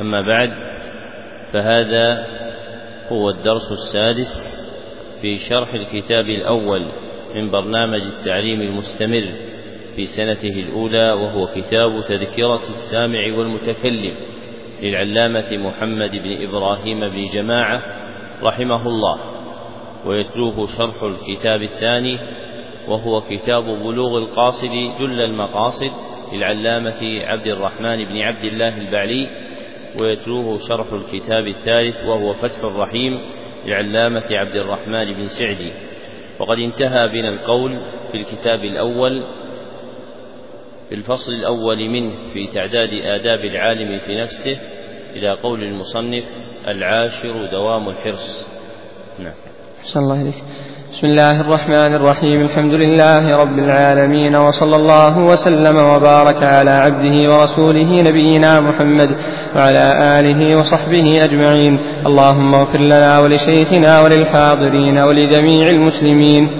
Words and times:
أما 0.00 0.20
بعد 0.20 0.50
فهذا 1.52 2.26
هو 3.08 3.30
الدرس 3.30 3.72
السادس 3.72 4.58
في 5.20 5.36
شرح 5.36 5.74
الكتاب 5.74 6.28
الأول 6.28 6.86
من 7.34 7.50
برنامج 7.50 8.00
التعليم 8.00 8.60
المستمر 8.60 9.24
في 9.96 10.06
سنته 10.06 10.60
الأولى 10.60 11.12
وهو 11.12 11.46
كتاب 11.46 12.04
تذكرة 12.08 12.60
السامع 12.68 13.20
والمتكلم 13.38 14.14
للعلامة 14.82 15.56
محمد 15.56 16.10
بن 16.10 16.42
إبراهيم 16.48 17.00
بن 17.00 17.24
جماعة 17.24 17.82
رحمه 18.42 18.86
الله. 18.86 19.18
ويتلوه 20.06 20.66
شرح 20.66 21.02
الكتاب 21.02 21.62
الثاني 21.62 22.18
وهو 22.88 23.20
كتاب 23.20 23.64
بلوغ 23.64 24.18
القاصد 24.18 24.72
جل 25.00 25.20
المقاصد 25.20 25.90
للعلامة 26.32 27.20
عبد 27.24 27.46
الرحمن 27.46 28.04
بن 28.04 28.20
عبد 28.20 28.44
الله 28.44 28.78
البعلي 28.78 29.47
ويتلوه 30.00 30.58
شرح 30.58 30.92
الكتاب 30.92 31.46
الثالث 31.46 32.04
وهو 32.04 32.34
فتح 32.34 32.58
الرحيم 32.58 33.20
لعلامة 33.66 34.26
عبد 34.30 34.56
الرحمن 34.56 35.14
بن 35.14 35.24
سعدي. 35.24 35.72
وقد 36.40 36.58
انتهى 36.58 37.08
بنا 37.08 37.28
القول 37.28 37.80
في 38.12 38.18
الكتاب 38.18 38.64
الأول 38.64 39.24
في 40.88 40.94
الفصل 40.94 41.32
الأول 41.32 41.88
منه 41.88 42.14
في 42.32 42.46
تعداد 42.46 42.92
آداب 42.92 43.44
العالم 43.44 43.98
في 43.98 44.20
نفسه 44.20 44.58
إلى 45.16 45.30
قول 45.30 45.62
المصنف 45.62 46.24
العاشر 46.68 47.46
دوام 47.46 47.88
الحرص. 47.88 48.48
نعم. 49.18 49.47
أحسن 49.80 50.00
الله 50.00 50.22
إليك. 50.22 50.34
بسم 50.92 51.06
الله 51.06 51.40
الرحمن 51.40 51.94
الرحيم. 51.94 52.40
الحمد 52.40 52.72
لله 52.74 53.36
رب 53.36 53.58
العالمين 53.58 54.36
وصلى 54.36 54.76
الله 54.76 55.18
وسلم 55.18 55.76
وبارك 55.76 56.42
على 56.42 56.70
عبده 56.70 57.16
ورسوله 57.32 58.02
نبينا 58.02 58.60
محمد 58.60 59.10
وعلى 59.56 59.84
آله 60.18 60.58
وصحبه 60.58 61.24
أجمعين. 61.24 61.80
اللهم 62.06 62.54
اغفر 62.54 62.80
لنا 62.80 63.18
ولشيخنا 63.18 64.02
وللحاضرين 64.02 64.98
ولجميع 64.98 65.68
المسلمين. 65.68 66.50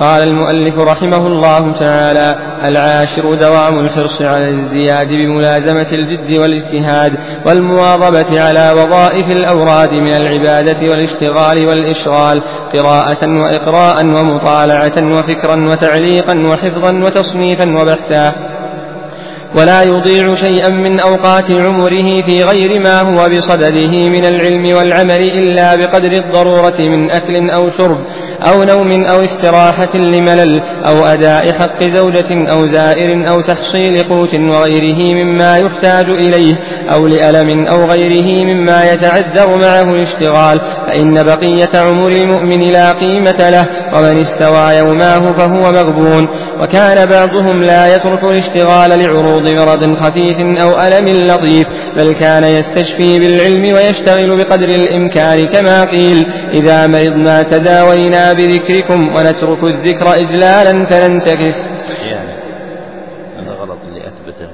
قال 0.00 0.22
المؤلف 0.22 0.78
رحمه 0.78 1.26
الله 1.26 1.72
تعالى 1.72 2.36
العاشر 2.64 3.34
دوام 3.34 3.78
الحرص 3.78 4.22
على 4.22 4.48
الازدياد 4.48 5.08
بملازمة 5.08 5.86
الجد 5.92 6.32
والاجتهاد 6.38 7.12
والمواظبة 7.46 8.40
على 8.42 8.72
وظائف 8.76 9.30
الأوراد 9.30 9.92
من 9.92 10.14
العبادة 10.14 10.88
والاشتغال 10.88 11.66
والإشغال 11.66 12.42
قراءة 12.72 13.26
وإقراء 13.26 14.04
ومطالعة 14.04 15.16
وفكرا 15.18 15.68
وتعليقا 15.68 16.46
وحفظا 16.46 16.92
وتصنيفا 17.04 17.64
وبحثا. 17.82 18.54
ولا 19.56 19.82
يضيع 19.82 20.34
شيئا 20.34 20.68
من 20.68 21.00
أوقات 21.00 21.50
عمره 21.50 22.22
في 22.22 22.42
غير 22.42 22.80
ما 22.80 23.00
هو 23.00 23.28
بصدده 23.28 24.08
من 24.08 24.24
العلم 24.24 24.76
والعمل 24.76 25.20
إلا 25.20 25.74
بقدر 25.76 26.12
الضرورة 26.12 26.74
من 26.78 27.10
أكل 27.10 27.50
أو 27.50 27.70
شرب. 27.70 27.98
أو 28.48 28.64
نوم 28.64 29.04
أو 29.04 29.24
استراحة 29.24 29.96
لملل 29.96 30.60
أو 30.86 31.06
أداء 31.06 31.52
حق 31.52 31.82
زوجة 31.84 32.50
أو 32.52 32.66
زائر 32.66 33.28
أو 33.28 33.40
تحصيل 33.40 34.02
قوت 34.02 34.34
وغيره 34.34 35.24
مما 35.24 35.58
يحتاج 35.58 36.06
إليه 36.08 36.54
أو 36.94 37.06
لألم 37.06 37.66
أو 37.66 37.84
غيره 37.84 38.44
مما 38.44 38.84
يتعذر 38.84 39.56
معه 39.56 39.82
الاشتغال 39.82 40.60
فإن 40.86 41.22
بقية 41.22 41.68
عمر 41.74 42.08
المؤمن 42.08 42.60
لا 42.60 42.92
قيمة 42.92 43.50
له 43.50 43.66
ومن 43.96 44.20
استوى 44.20 44.74
يوماه 44.76 45.32
فهو 45.32 45.72
مغبون. 45.72 46.28
وكان 46.60 47.08
بعضهم 47.08 47.62
لا 47.62 47.96
يترك 47.96 48.24
الاشتغال 48.24 48.90
لعروض 48.98 49.48
مرض 49.48 49.94
خفيف 49.94 50.36
أو 50.40 50.80
ألم 50.80 51.08
لطيف 51.08 51.66
بل 51.96 52.12
كان 52.12 52.44
يستشفي 52.44 53.18
بالعلم 53.18 53.74
ويشتغل 53.74 54.36
بقدر 54.36 54.68
الإمكان 54.68 55.46
كما 55.46 55.84
قيل 55.84 56.26
إذا 56.52 56.86
مرضنا 56.86 57.42
تداوينا 57.42 58.33
بذكركم 58.34 59.16
ونترك 59.16 59.64
الذكر 59.64 60.14
إجلالا 60.14 60.86
فننتكس. 60.86 61.68
أحيانا. 61.68 62.34
هذا 63.38 63.52
غلط 63.52 63.78
اللي 63.88 64.06
أثبته. 64.06 64.48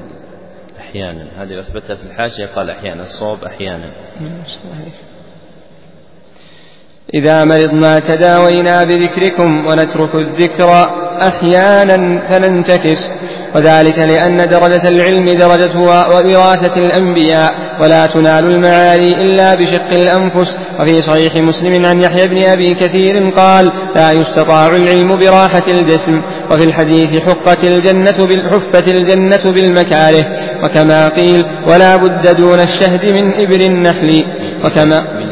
أحيانا. 0.81 1.43
هذه 1.43 1.61
أثبتها 1.61 1.97
في 1.97 2.03
الحاشية 2.03 2.47
قال 2.47 2.71
أحيانا. 2.71 3.03
الصواب 3.03 3.45
أحيانا. 3.45 3.93
إذا 7.15 7.45
مرضنا 7.45 8.01
تداوينا 8.01 8.85
بذكركم 8.85 9.67
ونترك 9.67 10.15
الذكر 10.15 10.69
أحيانا 11.29 12.23
فننتكس 12.29 13.11
وذلك 13.55 13.99
لأن 13.99 14.49
درجة 14.49 14.89
العلم 14.89 15.25
درجة 15.25 15.79
وراثة 15.79 16.81
الأنبياء 16.81 17.55
ولا 17.81 18.07
تنال 18.07 18.47
المعالي 18.47 19.13
إلا 19.13 19.55
بشق 19.55 19.91
الأنفس. 19.93 20.59
وفي 20.81 21.03
صحيح 21.03 21.37
مسلم 21.37 21.87
عن 21.87 22.01
يحيى 22.01 22.27
بن 22.27 22.43
أبي 22.43 22.75
كثير 22.75 23.31
قال 23.31 23.73
لا 23.95 24.13
يستطاع 24.13 24.67
العلم 24.67 25.17
براحة 25.17 25.63
الجسم. 25.69 26.21
وفي 26.51 26.65
الحديث 26.65 27.09
حقت 27.19 27.65
الجنة 27.65 28.27
بالحفت 28.27 28.89
الجنة 28.89 29.53
بالمكاره. 29.55 30.25
وكما 30.65 31.09
قيل 31.09 31.45
ولا 31.67 31.97
بد 31.97 32.37
دون 32.37 32.61
الشهد 32.61 33.07
من 33.07 33.35
إبر 33.35 33.61
النحل. 33.61 34.25
وكما 34.65 35.01
من 35.01 35.31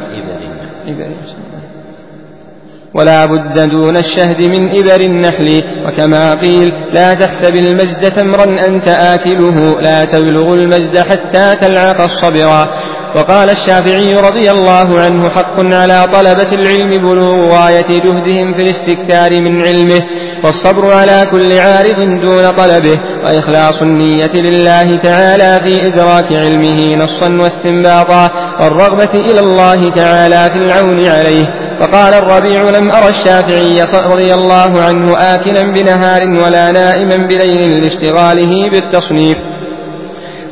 إبر 0.94 1.04
النحل. 1.04 1.37
ولا 2.94 3.26
بد 3.26 3.70
دون 3.70 3.96
الشهد 3.96 4.42
من 4.42 4.68
إبر 4.68 5.00
النحل. 5.00 5.62
وكما 5.86 6.34
قيل 6.34 6.72
لا 6.92 7.14
تحسب 7.14 7.56
المجد 7.56 8.10
تمرا 8.10 8.44
أنت 8.44 8.88
آكله 8.88 9.80
لا 9.80 10.04
تبلغ 10.04 10.54
المجد 10.54 10.98
حتى 10.98 11.56
تلعق 11.60 12.02
الصبرا 12.02 12.68
وقال 13.14 13.50
الشافعي 13.50 14.14
رضي 14.14 14.50
الله 14.50 15.00
عنه 15.00 15.28
حق 15.28 15.60
على 15.60 16.08
طلبة 16.12 16.52
العلم 16.52 16.90
بلوغ 16.98 17.56
غاية 17.56 17.86
جهدهم 17.88 18.54
في 18.54 18.62
الاستكثار 18.62 19.40
من 19.40 19.66
علمه 19.66 20.02
والصبر 20.44 20.92
على 20.92 21.26
كل 21.30 21.58
عارض 21.58 22.20
دون 22.22 22.50
طلبه 22.50 22.98
وإخلاص 23.24 23.82
النية 23.82 24.34
لله 24.34 24.96
تعالى 24.96 25.60
في 25.64 25.86
إدراك 25.86 26.32
علمه 26.32 26.96
نصا 26.96 27.28
واستنباطا 27.28 28.30
والرغبة 28.60 29.14
إلى 29.14 29.40
الله 29.40 29.90
تعالى 29.90 30.50
في 30.52 30.58
العون 30.58 31.06
عليه. 31.06 31.46
فقال 31.80 32.14
الربيع 32.14 32.62
لم 32.62 32.90
أرى 32.90 33.08
الشافعي 33.08 33.84
رضي 34.12 34.34
الله 34.34 34.82
عنه 34.82 35.18
آكلا 35.18 35.62
بنهار 35.62 36.22
ولا 36.22 36.72
نائما 36.72 37.16
بليل 37.16 37.82
لاشتغاله 37.82 38.70
بالتصنيف. 38.70 39.38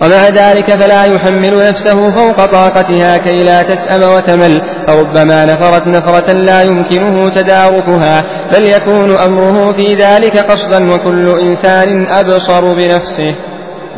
ومع 0.03 0.29
ذلك 0.29 0.71
فلا 0.71 1.05
يحمل 1.05 1.69
نفسه 1.69 2.11
فوق 2.11 2.45
طاقتها 2.45 3.17
كي 3.17 3.45
لا 3.45 3.63
تسأم 3.63 4.03
وتمل. 4.03 4.63
فربما 4.89 5.45
نفرت 5.45 5.87
نفرة 5.87 6.33
لا 6.33 6.63
يمكنه 6.63 7.31
تداركها 7.31 8.25
بل 8.53 8.65
يكون 8.65 9.19
أمره 9.19 9.73
في 9.73 9.95
ذلك 9.95 10.37
قصدا 10.37 10.95
وكل 10.95 11.29
إنسان 11.29 12.07
أبصر 12.07 12.75
بنفسه. 12.75 13.35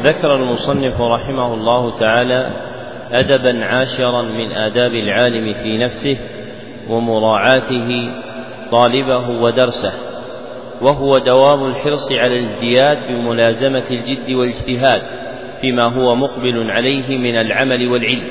ذكر 0.02 0.34
المصنف 0.34 1.00
رحمه 1.00 1.54
الله 1.54 1.98
تعالى 1.98 2.46
أدبا 3.12 3.64
عاشرا 3.64 4.22
من 4.22 4.52
آداب 4.52 4.94
العالم 4.94 5.54
في 5.62 5.78
نفسه 5.78 6.16
ومراعاته 6.88 8.10
طالبه 8.70 9.28
ودرسه 9.28 9.92
وهو 10.82 11.18
دوام 11.18 11.64
الحرص 11.64 12.12
على 12.12 12.38
الازدياد 12.38 12.98
بملازمة 13.08 13.84
الجد 13.90 14.30
والاجتهاد 14.30 15.02
فيما 15.60 15.84
هو 15.84 16.14
مقبل 16.14 16.70
عليه 16.70 17.18
من 17.18 17.34
العمل 17.34 17.88
والعلم. 17.88 18.28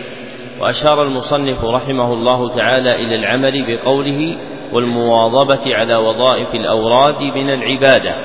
وأشار 0.60 1.04
المصنف 1.04 1.64
رحمه 1.64 2.14
الله 2.14 2.56
تعالى 2.56 2.96
إلى 2.96 3.16
العمل 3.16 3.66
بقوله 3.68 4.38
والمواظبة 4.74 5.76
على 5.76 5.96
وظائف 5.96 6.56
الأوراد 6.56 7.22
من 7.22 7.50
العبادة 7.50 8.16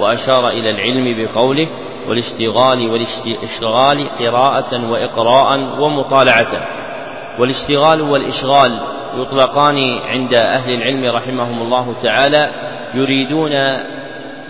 وأشار 0.00 0.48
إلى 0.48 0.70
العلم 0.70 1.24
بقوله 1.24 1.68
والاشتغال 2.08 2.90
والاشتغال 2.90 4.08
قراءة 4.18 4.90
وإقراء 4.90 5.80
ومطالعة. 5.80 6.68
والاشتغال 7.38 8.00
والإشغال 8.00 8.78
يطلقان 9.16 9.98
عند 10.04 10.34
أهل 10.34 10.70
العلم 10.74 11.16
رحمهم 11.16 11.62
الله 11.62 11.94
تعالى 12.02 12.50
يريدون 12.94 13.52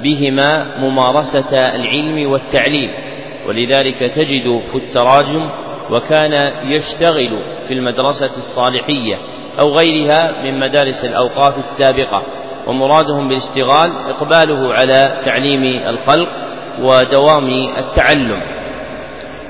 بهما 0.02 0.78
ممارسة 0.78 1.74
العلم 1.74 2.30
والتعليم 2.30 2.90
ولذلك 3.48 3.98
تجد 3.98 4.62
في 4.72 4.78
التراجم 4.78 5.50
وكان 5.90 6.52
يشتغل 6.72 7.42
في 7.68 7.74
المدرسة 7.74 8.36
الصالحية 8.36 9.16
أو 9.60 9.68
غيرها 9.68 10.42
من 10.42 10.60
مدارس 10.60 11.04
الأوقاف 11.04 11.58
السابقة 11.58 12.22
ومرادهم 12.66 13.28
بالاشتغال 13.28 13.92
إقباله 14.08 14.74
على 14.74 15.22
تعليم 15.24 15.64
الخلق 15.88 16.28
ودوام 16.82 17.48
التعلم. 17.78 18.42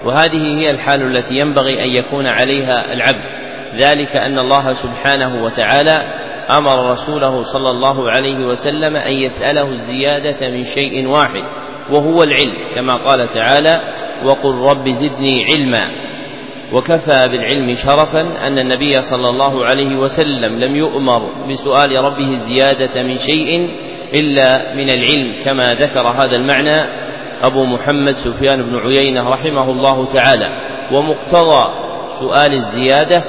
وهذه 0.04 0.58
هي 0.58 0.70
الحال 0.70 1.02
التي 1.02 1.34
ينبغي 1.34 1.84
أن 1.84 1.88
يكون 1.88 2.26
عليها 2.26 2.93
العبد. 2.93 3.46
ذلك 3.75 4.16
أن 4.16 4.38
الله 4.38 4.72
سبحانه 4.72 5.44
وتعالى 5.44 6.14
أمر 6.58 6.90
رسوله 6.90 7.43
صلى 7.43 7.70
الله 7.70 8.10
عليه 8.10 8.38
وسلم 8.38 8.96
أن 8.96 9.12
يسأله 9.12 9.70
الزيادة 9.70 10.50
من 10.50 10.62
شيء 10.62 11.06
واحد 11.06 11.44
وهو 11.90 12.22
العلم 12.22 12.75
كما 12.75 12.96
قال 12.96 13.28
تعالى 13.34 13.81
وقل 14.25 14.54
رب 14.54 14.88
زدني 14.88 15.44
علما 15.44 16.06
وكفى 16.72 17.28
بالعلم 17.28 17.70
شرفا 17.70 18.46
أن 18.46 18.58
النبي 18.58 19.00
صلى 19.00 19.28
الله 19.28 19.64
عليه 19.64 19.96
وسلم 19.96 20.58
لم 20.58 20.76
يؤمر 20.76 21.46
بسؤال 21.48 22.04
ربه 22.04 22.34
الزيادة 22.34 23.02
من 23.02 23.16
شيء 23.19 23.70
إلا 24.14 24.75
من 24.75 24.88
العلم 24.88 25.44
كما 25.44 25.75
ذكر 25.75 26.00
هذا 26.00 26.37
المعنى 26.37 27.06
أبو 27.43 27.65
محمد 27.65 28.12
سفيان 28.12 28.62
بن 28.62 28.77
عيينة 28.77 29.29
رحمه 29.29 29.71
الله 29.71 30.06
تعالى. 30.06 30.61
ومقتضى 30.93 31.65
سؤال 32.09 32.53
الزيادة 32.53 33.25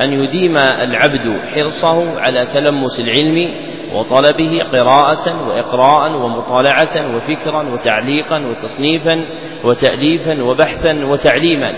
أن 0.00 0.12
يديم 0.12 0.56
العبد 0.56 1.40
حرصه 1.54 2.20
على 2.20 2.46
تلمس 2.46 3.00
العلم 3.00 3.54
وطلبه 3.94 4.58
قراءة 4.72 5.48
وإقراء 5.48 6.12
ومطالعة 6.12 7.16
وفكرا 7.16 7.62
وتعليقا 7.62 8.46
وتصنيفا 8.46 9.24
وتأليفا 9.64 10.42
وبحثا 10.42 11.04
وتعليما 11.04 11.74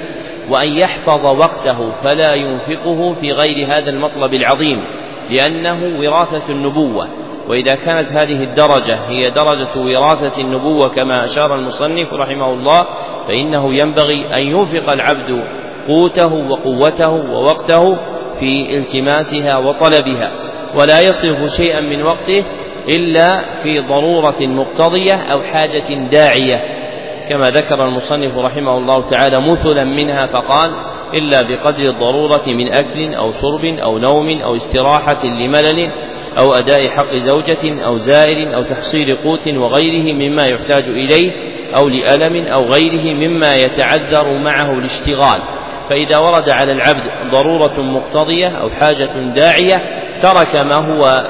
وأن 0.51 0.79
يحفظ 0.79 1.27
وقته 1.27 1.91
فلا 2.05 2.35
ينفقه 2.35 3.13
في 3.13 3.33
غير 3.33 3.67
هذا 3.67 3.91
المطلب 3.91 4.35
العظيم 4.35 4.85
لأنه 5.31 6.01
وراثة 6.01 6.53
النبوة. 6.53 7.09
وإذا 7.49 7.75
كانت 7.75 8.13
هذه 8.13 8.45
الدرجة 8.45 8.95
هي 9.09 9.31
درجة 9.31 9.77
وراثة 9.77 10.41
النبوة 10.41 10.89
كما 10.89 11.25
أشار 11.25 11.55
المصنف 11.55 12.13
رحمه 12.13 12.53
الله 12.53 12.87
فإنه 13.29 13.75
ينبغي 13.75 14.35
أن 14.35 14.41
ينفق 14.41 14.93
العبد 14.93 15.45
قوته 15.89 16.35
وقوته 16.35 17.11
ووقته 17.11 17.97
في 18.41 18.77
التماسها 18.79 19.57
وطلبها 19.57 20.31
ولا 20.75 21.01
يصرف 21.01 21.49
شيئا 21.49 21.81
من 21.81 22.03
وقته 22.03 22.45
إلا 22.89 23.45
في 23.63 23.81
ضرورة 23.81 24.41
مقتضية 24.41 25.15
أو 25.15 25.43
حاجة 25.43 25.95
داعية. 26.11 26.85
كما 27.29 27.51
ذكر 27.51 27.85
المصنف 27.85 28.37
رحمه 28.37 28.79
الله 28.79 29.11
تعالى 29.11 29.41
مثلا 29.41 29.85
منها 29.85 30.27
فقال 30.27 30.71
إلا 31.15 31.43
بقدر 31.43 31.91
الضرورة 31.91 32.43
من 32.47 32.73
أكل 32.73 33.15
أو 33.15 33.31
شرب 33.31 33.65
أو 33.65 33.99
نوم 33.99 34.43
أو 34.43 34.55
استراحة 34.55 35.25
لملل 35.25 35.91
أو 36.39 36.55
أداء 36.55 36.89
حق 36.89 37.15
زوجة 37.17 37.85
أو 37.85 37.95
زائر 37.95 38.55
أو 38.55 38.63
تحصيل 38.63 39.17
قوت 39.17 39.49
وغيره 39.49 40.13
مما 40.13 40.47
يحتاج 40.47 40.85
إليه 40.85 41.33
أو 41.77 41.89
لألم 41.89 42.47
أو 42.47 42.65
غيره 42.65 43.15
مما 43.15 43.55
يتعذر 43.55 44.39
معه 44.39 44.79
الاشتغال. 44.79 45.43
فإذا 45.91 46.19
ورد 46.19 46.51
على 46.51 46.73
العبد 46.73 47.31
ضرورة 47.31 47.81
مقتضية 47.81 48.49
أو 48.49 48.71
حاجة 48.71 49.33
داعية 49.35 49.83
ترك 50.23 50.57
ما 50.57 50.77
هو 50.77 51.25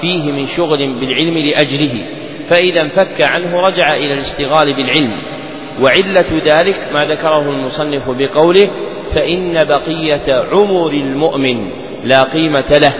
فيه 0.00 0.32
من 0.32 0.46
شغل 0.46 0.94
بالعلم 1.00 1.38
لأجله. 1.38 2.06
فإذا 2.50 2.80
انفك 2.80 3.20
عنه 3.20 3.60
رجع 3.60 3.94
إلى 3.94 4.12
الاشتغال 4.12 4.76
بالعلم. 4.76 5.33
وعلة 5.82 6.40
ذلك 6.44 6.88
ما 6.92 7.04
ذكره 7.04 7.50
المصنف 7.50 8.02
بقوله 8.10 8.70
فإن 9.14 9.64
بقية 9.64 10.34
عمر 10.52 10.90
المؤمن 10.90 11.70
لا 12.04 12.22
قيمة 12.22 12.78
له 12.78 12.94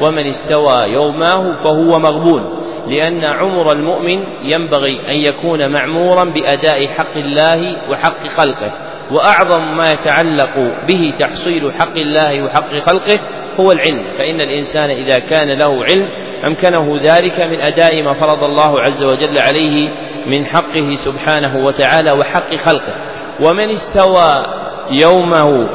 ومن 0.00 0.26
استوى 0.26 0.92
يوماه 0.92 1.52
فهو 1.52 1.98
مغبون 1.98 2.60
لأن 2.88 3.24
عمر 3.24 3.72
المؤمن 3.72 4.24
ينبغي 4.42 5.00
أن 5.08 5.16
يكون 5.16 5.72
معمورا 5.72 6.24
بأداء 6.24 6.86
حق 6.86 7.16
الله 7.16 7.76
وحق 7.90 8.26
خلقه 8.26 8.72
وأعظم 9.12 9.76
ما 9.76 9.90
يتعلق 9.90 10.72
به 10.88 11.14
تحصيل 11.18 11.72
حق 11.72 11.96
الله 11.96 12.42
وحق 12.42 12.78
خلقه 12.78 13.20
هو 13.60 13.72
العلم. 13.72 14.04
فإن 14.18 14.40
الإنسان 14.40 14.90
إذا 14.90 15.18
كان 15.18 15.58
له 15.58 15.84
علم 15.84 16.08
أمكنه 16.46 17.00
ذلك 17.10 17.40
من 17.40 17.60
أداء 17.60 18.02
ما 18.02 18.20
فرض 18.20 18.44
الله 18.44 18.80
عز 18.80 19.04
وجل 19.04 19.38
عليه 19.38 19.88
من 20.26 20.46
حقه 20.46 20.94
سبحانه 20.94 21.64
وتعالى 21.66 22.12
وحق 22.12 22.54
خلقه. 22.54 22.94
ومن 23.40 23.70
استوى 23.70 24.44
يومه 24.90 25.68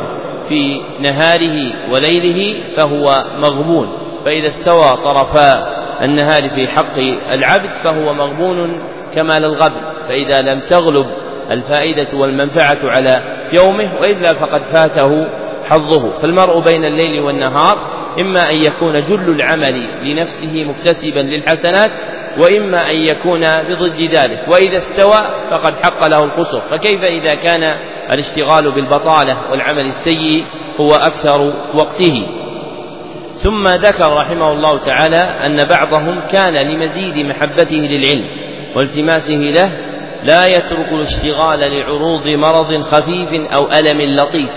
في 0.49 0.81
نهاره 0.99 1.73
وليله 1.91 2.63
فهو 2.75 3.23
مغبون. 3.39 3.97
فإذا 4.25 4.47
استوى 4.47 4.87
طرفا 5.05 5.75
النهار 6.03 6.49
في 6.49 6.67
حق 6.67 6.97
العبد 7.33 7.69
فهو 7.83 8.13
مغبون 8.13 8.79
كمال 9.15 9.45
الغبن 9.45 9.81
فإذا 10.07 10.41
لم 10.41 10.59
تغلب 10.69 11.07
الفائدة 11.51 12.17
والمنفعة 12.17 12.79
على 12.83 13.23
يومه 13.53 13.91
وإلا 14.01 14.33
فقد 14.33 14.61
فاته 14.73 15.27
حظه. 15.69 16.21
فالمرء 16.21 16.59
بين 16.59 16.85
الليل 16.85 17.21
والنهار 17.21 17.87
إما 18.19 18.49
أن 18.49 18.55
يكون 18.55 19.01
جل 19.01 19.29
العمل 19.35 19.87
لنفسه 20.03 20.63
مكتسبا 20.63 21.19
للحسنات 21.19 21.91
وإما 22.37 22.91
أن 22.91 22.95
يكون 22.95 23.41
بضد 23.41 24.01
ذلك. 24.11 24.45
وإذا 24.47 24.77
استوى 24.77 25.49
فقد 25.49 25.73
حق 25.83 26.07
له 26.07 26.23
القصر 26.23 26.61
فكيف 26.61 27.01
إذا 27.01 27.35
كان 27.35 27.63
الاشتغال 28.13 28.75
بالبطالة 28.75 29.51
والعمل 29.51 29.85
السيء 29.85 30.45
هو 30.79 30.91
أكثر 30.91 31.53
وقته؟ 31.73 32.27
ثم 33.35 33.67
ذكر 33.67 34.09
رحمه 34.09 34.51
الله 34.51 34.77
تعالى 34.77 35.17
أن 35.17 35.63
بعضهم 35.63 36.27
كان 36.27 36.53
لمزيد 36.53 37.25
محبته 37.25 37.75
للعلم 37.75 38.25
والتماسه 38.75 39.37
له 39.37 39.84
لا 40.25 40.45
يترك 40.45 40.91
الاشتغال 40.91 41.59
لعروض 41.59 42.27
مرض 42.27 42.81
خفيف 42.81 43.51
أو 43.51 43.71
ألم 43.71 44.01
لطيف 44.01 44.49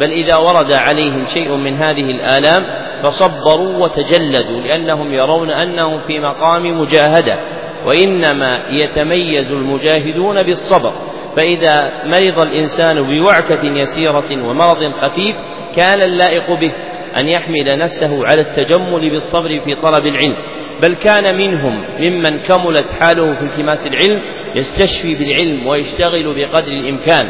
بل 0.00 0.10
إذا 0.10 0.36
ورد 0.36 0.72
عليهم 0.72 1.22
شيء 1.22 1.56
من 1.56 1.74
هذه 1.74 2.10
الآلام 2.10 2.64
فصبروا 3.02 3.76
وتجلدوا 3.84 4.60
لأنهم 4.60 5.14
يرون 5.14 5.50
أنهم 5.50 6.02
في 6.02 6.20
مقام 6.20 6.80
مجاهدة 6.80 7.38
وإنما 7.86 8.64
يتميز 8.70 9.52
المجاهدون 9.52 10.42
بالصبر 10.42 10.92
فإذا 11.36 11.92
مرض 12.04 12.40
الإنسان 12.40 13.02
بوعكة 13.02 13.64
يسيرة 13.64 14.48
ومرض 14.48 14.92
خفيف 14.92 15.36
كان 15.74 16.02
اللائق 16.02 16.60
به 16.60 16.72
أن 17.16 17.28
يحمل 17.28 17.78
نفسه 17.78 18.26
على 18.26 18.40
التجمل 18.40 19.10
بالصبر 19.10 19.48
في 19.48 19.74
طلب 19.74 20.06
العلم 20.06 20.36
بل 20.82 20.94
كان 20.94 21.36
منهم 21.36 21.84
ممن 22.00 22.40
كملت 22.40 22.92
حاله 23.00 23.34
في 23.34 23.44
التماس 23.44 23.86
العلم 23.86 24.22
يستشفي 24.58 25.14
بالعلم 25.14 25.66
ويشتغل 25.66 26.34
بقدر 26.34 26.72
الإمكان. 26.72 27.28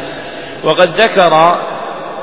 وقد 0.63 1.01
ذكر 1.01 1.33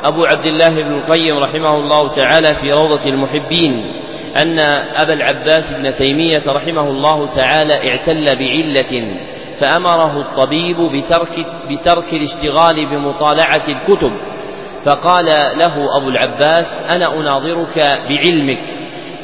أبو 0.04 0.24
عبد 0.24 0.46
الله 0.46 0.82
بن 0.82 0.92
القيم 0.92 1.38
رحمه 1.38 1.74
الله 1.74 2.08
تعالى 2.08 2.54
في 2.54 2.70
روضة 2.70 3.08
المحبين 3.08 4.02
أن 4.42 4.58
أبا 4.96 5.12
العباس 5.12 5.74
ابن 5.74 5.96
تيمية 5.96 6.42
رحمه 6.46 6.88
الله 6.88 7.26
تعالى 7.26 7.90
اعتل 7.90 8.36
بعلة 8.36 9.16
فأمره 9.60 10.20
الطبيب 10.20 10.76
بترك 10.76 11.46
بترك 11.70 12.14
الاشتغال 12.14 12.86
بمطالعة 12.86 13.64
الكتب. 13.68 14.12
فقال 14.84 15.24
له 15.58 15.96
أبو 15.96 16.08
العباس 16.08 16.86
أنا 16.88 17.20
أناظرك 17.20 17.78
بعلمك. 18.08 18.62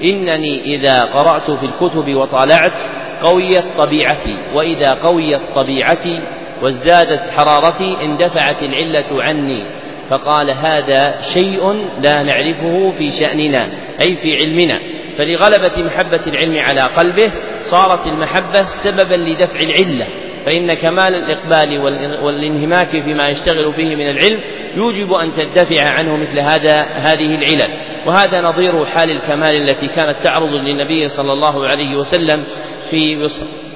إنني 0.05 0.75
إذا 0.77 1.05
قرأت 1.05 1.51
في 1.51 1.67
الكتب 1.67 2.15
وطالعت 2.15 2.81
قويت 3.23 3.65
طبيعتي 3.79 4.37
وإذا 4.55 4.93
قويت 4.93 5.41
طبيعتي 5.55 6.21
وازدادت 6.63 7.31
حرارتي 7.31 7.97
اندفعت 8.03 8.63
العلة 8.63 9.23
عني. 9.23 9.65
فقال 10.11 10.51
هذا 10.51 11.17
شيء 11.21 11.73
لا 12.01 12.23
نعرفه 12.23 12.91
في 12.91 13.13
شأننا 13.13 13.69
أي 14.01 14.17
في 14.17 14.37
علمنا. 14.37 14.79
فلغلبة 15.19 15.83
محبة 15.83 16.21
العلم 16.27 16.59
على 16.59 16.81
قلبه 16.81 17.33
صارت 17.59 18.07
المحبة 18.07 18.63
سببا 18.63 19.15
لدفع 19.15 19.61
العلة. 19.61 20.07
فإن 20.47 20.75
كمال 20.75 21.15
الإقبال 21.15 21.79
والانهماك 22.23 22.89
فيما 22.89 23.29
يشتغل 23.29 23.73
فيه 23.73 23.97
من 23.97 24.11
العلم 24.11 24.41
يوجب 24.77 25.13
أن 25.13 25.33
تدفع 25.37 25.89
عنه 25.89 26.17
مثل 26.17 26.39
هذا 26.39 26.83
هذه 26.83 27.35
العلل. 27.35 27.69
وهذا 28.07 28.41
نظير 28.41 28.85
حال 28.85 29.11
الكمال 29.11 29.69
التي 29.69 29.87
كانت 29.87 30.17
تعرض 30.25 30.51
للنبي 30.51 31.09
صلى 31.09 31.33
الله 31.33 31.67
عليه 31.67 31.97
وسلم 31.97 32.45
في 32.91 33.29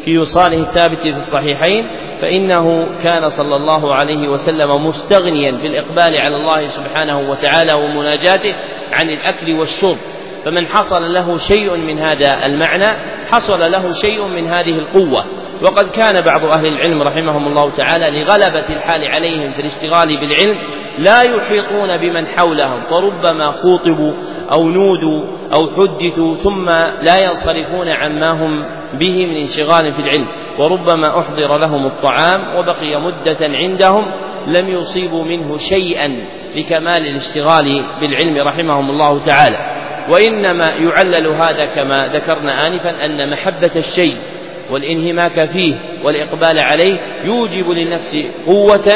في 0.07 0.19
وصاله 0.19 0.61
الثابت 0.61 1.01
في 1.01 1.11
الصحيحين 1.11 1.91
فإنه 2.21 2.87
كان 3.03 3.29
صلى 3.29 3.57
الله 3.57 3.95
عليه 3.95 4.29
وسلم 4.29 4.87
مستغنيا 4.87 5.51
بالإقبال 5.53 6.17
على 6.17 6.37
الله 6.37 6.65
سبحانه 6.65 7.31
وتعالى 7.31 7.73
ومناجاته 7.73 8.55
عن 8.93 9.11
الأكل 9.11 9.53
والشرب. 9.53 9.97
فمن 10.45 10.67
حصل 10.67 11.15
له 11.15 11.39
شيء 11.39 11.77
من 11.77 11.99
هذا 11.99 12.47
المعنى 12.47 13.01
حصل 13.31 13.61
له 13.61 13.89
شيء 13.89 14.27
من 14.27 14.47
هذه 14.47 14.79
القوة. 14.79 15.25
وقد 15.63 15.89
كان 15.89 16.25
بعض 16.25 16.59
أهل 16.59 16.67
العلم 16.67 17.03
رحمهم 17.03 17.47
الله 17.47 17.71
تعالى 17.71 18.11
لغلبة 18.11 18.69
الحال 18.69 19.05
عليهم 19.05 19.53
في 19.53 19.61
الاشتغال 19.61 20.17
بالعلم 20.17 20.59
لا 20.99 21.23
يحيطون 21.23 21.97
بمن 21.97 22.27
حولهم 22.27 22.83
فربما 22.91 23.53
خوطبوا 23.53 24.13
أو 24.53 24.69
نودوا 24.69 25.27
أو 25.55 25.67
حدثوا 25.77 26.37
ثم 26.37 26.71
لا 27.03 27.19
ينصرفون 27.25 27.89
عما 27.89 28.31
هم 28.31 28.65
به 28.99 29.27
من 29.27 29.37
انشغال 29.37 29.93
في 29.93 29.99
العلم 29.99 30.29
وربما 30.59 31.21
أحضر 31.21 31.59
لهم 31.59 31.87
الطعام 31.87 32.57
وبقي 32.57 33.01
مدة 33.01 33.39
عندهم 33.41 34.05
لم 34.47 34.69
يصيبوا 34.69 35.25
منه 35.25 35.57
شيئا 35.57 36.09
لكمال 36.57 37.07
الاشتغال 37.07 37.85
بالعلم 38.01 38.49
رحمهم 38.49 38.91
الله 38.91 39.25
تعالى. 39.25 39.59
وإنما 40.09 40.69
يعلل 40.69 41.27
هذا 41.27 41.65
كما 41.65 42.09
ذكرنا 42.09 42.67
آنفا 42.67 43.05
أن 43.05 43.31
محبة 43.31 43.71
الشيء 43.77 44.17
والانهماك 44.71 45.45
فيه 45.45 45.75
والإقبال 46.05 46.59
عليه 46.59 47.01
يوجب 47.25 47.71
للنفس 47.71 48.19
قوة 48.47 48.93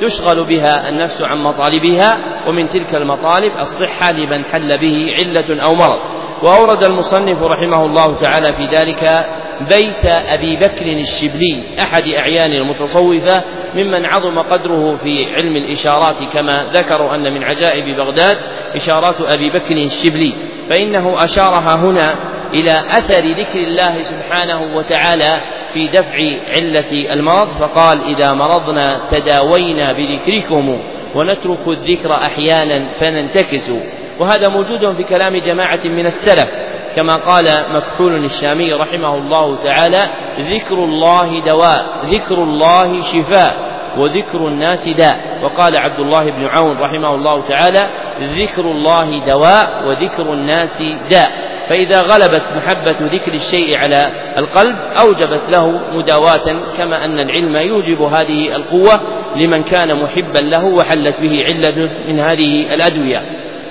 تشغل 0.00 0.44
بها 0.44 0.88
النفس 0.88 1.22
عن 1.22 1.38
مطالبها 1.38 2.18
ومن 2.48 2.68
تلك 2.68 2.94
المطالب 2.94 3.52
الصحة 3.60 4.12
لمن 4.12 4.44
حل 4.44 4.78
به 4.78 5.14
علة 5.18 5.62
أو 5.64 5.74
مرض. 5.74 6.00
وأورد 6.42 6.84
المصنف 6.84 7.42
رحمه 7.42 7.84
الله 7.86 8.16
تعالى 8.20 8.56
في 8.56 8.76
ذلك 8.76 9.26
بيت 9.60 10.04
أبي 10.04 10.56
بكر 10.56 10.86
الشبلي 10.86 11.62
أحد 11.80 12.08
أعيان 12.08 12.52
المتصوفة 12.52 13.44
ممن 13.74 14.04
عظم 14.04 14.38
قدره 14.38 14.96
في 14.96 15.34
علم 15.34 15.56
الإشارات 15.56 16.16
كما 16.32 16.70
ذكروا 16.72 17.14
أن 17.14 17.32
من 17.32 17.44
عجائب 17.44 17.96
بغداد 17.96 18.36
إشارات 18.76 19.20
أبي 19.20 19.50
بكر 19.50 19.76
الشبلي. 19.76 20.34
فإنه 20.70 21.24
أشارها 21.24 21.76
هنا 21.76 22.14
إلى 22.54 22.84
أثر 22.90 23.34
ذكر 23.38 23.58
الله 23.58 24.02
سبحانه 24.02 24.76
وتعالى 24.76 25.40
في 25.74 25.88
دفع 25.88 26.16
علة 26.56 27.14
المرض 27.14 27.48
فقال 27.48 28.00
إذا 28.02 28.32
مرضنا 28.32 29.00
تداوينا 29.12 29.92
بذكركم 29.92 30.78
ونترك 31.14 31.68
الذكر 31.68 32.12
أحيانا 32.12 32.86
فننتكس 33.00 33.72
وهذا 34.20 34.48
موجود 34.48 34.96
في 34.96 35.02
كلام 35.02 35.36
جماعة 35.36 35.80
من 35.84 36.06
السلف. 36.06 36.63
كما 36.96 37.16
قال 37.16 37.44
مكحول 37.68 38.24
الشامي 38.24 38.72
رحمه 38.72 39.14
الله 39.14 39.58
تعالى 39.58 40.08
ذكر 40.38 40.84
الله 40.84 41.40
دواء 41.40 42.06
ذكر 42.10 42.42
الله 42.42 43.00
شفاء 43.00 43.74
وذكر 43.98 44.48
الناس 44.48 44.88
داء. 44.88 45.40
وقال 45.42 45.76
عبد 45.76 46.00
الله 46.00 46.30
بن 46.30 46.46
عون 46.46 46.76
رحمه 46.78 47.14
الله 47.14 47.48
تعالى 47.48 47.88
ذكر 48.20 48.70
الله 48.70 49.24
دواء 49.24 49.88
وذكر 49.88 50.32
الناس 50.32 50.76
داء. 51.10 51.30
فإذا 51.68 52.00
غلبت 52.02 52.42
محبة 52.56 52.96
ذكر 53.14 53.32
الشيء 53.32 53.78
على 53.78 54.12
القلب 54.38 54.76
أوجبت 54.98 55.50
له 55.50 55.80
مداواة 55.96 56.72
كما 56.76 57.04
أن 57.04 57.18
العلم 57.18 57.56
يوجب 57.56 58.02
هذه 58.02 58.56
القوة 58.56 59.00
لمن 59.36 59.62
كان 59.62 60.02
محبا 60.02 60.38
له 60.38 60.64
وحلت 60.64 61.20
به 61.20 61.44
علة 61.44 61.90
من 62.08 62.20
هذه 62.20 62.74
الأدوية. 62.74 63.22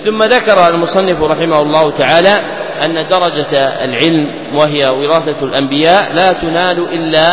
ثم 0.05 0.23
ذكر 0.23 0.67
المصنف 0.67 1.21
رحمه 1.21 1.61
الله 1.61 1.91
تعالى 1.91 2.52
أن 2.81 3.07
درجة 3.07 3.57
العلم 3.83 4.31
وهي 4.55 4.89
وراثة 4.89 5.45
الأنبياء 5.45 6.13
لا 6.13 6.33
تنال 6.33 6.79
إلا 6.79 7.23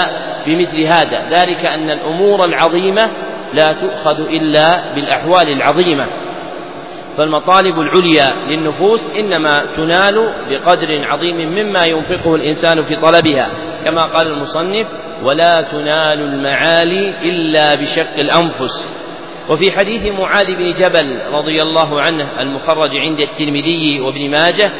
بمثل 0.46 0.80
هذا. 0.80 1.28
ذلك 1.30 1.66
أن 1.66 1.90
الأمور 1.90 2.44
العظيمة 2.44 3.10
لا 3.54 3.72
تؤخذ 3.72 4.20
إلا 4.20 4.94
بالأحوال 4.94 5.48
العظيمة. 5.48 6.06
فالمطالب 7.16 7.80
العليا 7.80 8.32
للنفوس 8.48 9.10
إنما 9.10 9.62
تنال 9.76 10.34
بقدر 10.50 11.04
عظيم 11.04 11.36
مما 11.36 11.84
ينفقه 11.84 12.34
الإنسان 12.34 12.82
في 12.82 12.96
طلبها. 12.96 13.50
كما 13.84 14.04
قال 14.04 14.26
المصنف 14.26 14.86
ولا 15.22 15.62
تنال 15.72 16.20
المعالي 16.20 17.14
إلا 17.22 17.74
بشق 17.74 18.18
الأنفس. 18.18 19.00
وفي 19.50 19.72
حديث 19.72 20.06
معاذ 20.06 20.46
بن 20.46 20.68
جبل 20.68 21.20
رضي 21.32 21.62
الله 21.62 22.02
عنه 22.02 22.28
المخرج 22.40 22.96
عند 22.96 23.20
الترمذي 23.20 24.00
وابن 24.00 24.30
ماجه 24.30 24.72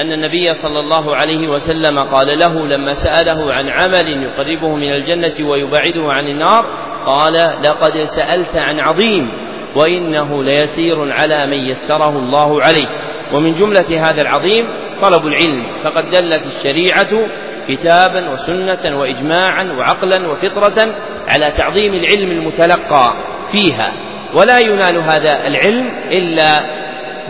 أن 0.00 0.12
النبي 0.12 0.46
صلى 0.46 0.80
الله 0.80 1.16
عليه 1.16 1.48
وسلم 1.48 1.98
قال 1.98 2.38
له 2.38 2.66
لما 2.66 2.92
سأله 2.92 3.52
عن 3.52 3.68
عمل 3.68 4.22
يقربه 4.22 4.76
من 4.76 4.92
الجنة 4.92 5.48
ويبعده 5.48 6.12
عن 6.12 6.28
النار 6.28 6.66
قال 7.04 7.32
لقد 7.62 8.04
سألت 8.04 8.56
عن 8.56 8.80
عظيم 8.80 9.30
وإنه 9.76 10.42
ليسير 10.42 11.12
على 11.12 11.46
من 11.46 11.58
يسره 11.70 12.18
الله 12.18 12.62
عليه. 12.62 12.86
ومن 13.32 13.52
جملة 13.52 14.10
هذا 14.10 14.22
العظيم 14.22 14.68
طلب 15.02 15.26
العلم 15.26 15.66
فقد 15.84 16.10
دلت 16.10 16.46
الشريعة 16.46 17.28
كتابا 17.68 18.30
وسنة 18.30 18.98
وإجماعا 19.00 19.64
وعقلا 19.78 20.28
وفطرة 20.28 20.96
على 21.28 21.54
تعظيم 21.58 21.94
العلم 21.94 22.30
المتلقى 22.30 23.14
فيها. 23.52 23.92
ولا 24.34 24.58
ينال 24.58 24.96
هذا 24.96 25.46
العلم 25.46 25.90
إلا 26.12 26.60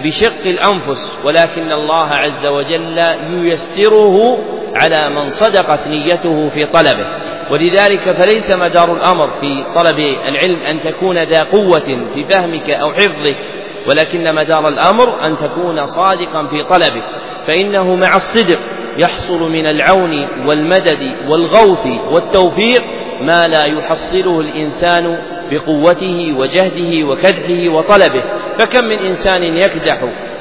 بشق 0.05 0.47
الأنفس 0.47 1.19
ولكن 1.25 1.73
الله 1.73 2.07
عز 2.07 2.47
وجل 2.47 2.99
ييسره 3.31 4.39
على 4.77 5.11
من 5.11 5.27
صدقت 5.27 5.89
نيته 5.89 6.49
في 6.49 6.67
طلبه. 6.67 7.07
ولذلك 7.51 8.01
فليس 8.01 8.51
مدار 8.51 8.93
الأمر 8.97 9.41
في 9.41 9.65
طلب 9.77 9.99
العلم 10.29 10.63
أن 10.63 10.81
تكون 10.81 11.23
ذا 11.23 11.43
قوة 11.43 12.15
في 12.15 12.25
فهمك 12.31 12.71
أو 12.71 12.93
حفظك 12.93 13.37
ولكن 13.89 14.35
مدار 14.35 14.69
الأمر 14.69 15.27
أن 15.27 15.37
تكون 15.37 15.87
صادقا 15.87 16.47
في 16.47 16.63
طلبك. 16.63 17.05
فإنه 17.47 17.97
مع 17.97 18.17
الصدق 18.17 18.59
يحصل 18.99 19.53
من 19.53 19.67
العون 19.67 20.29
والمدد 20.47 21.17
والغوث 21.29 21.87
والتوفيق 22.11 22.83
ما 23.21 23.45
لا 23.45 23.65
يحصله 23.65 24.41
الإنسان 24.41 25.19
بقوته 25.51 26.35
وجهده 26.37 27.09
وكدحه 27.09 27.69
وطلبه. 27.75 28.23
فكم 28.59 28.85
من 28.85 28.99
إنسان 28.99 29.43
يكدح 29.43 29.99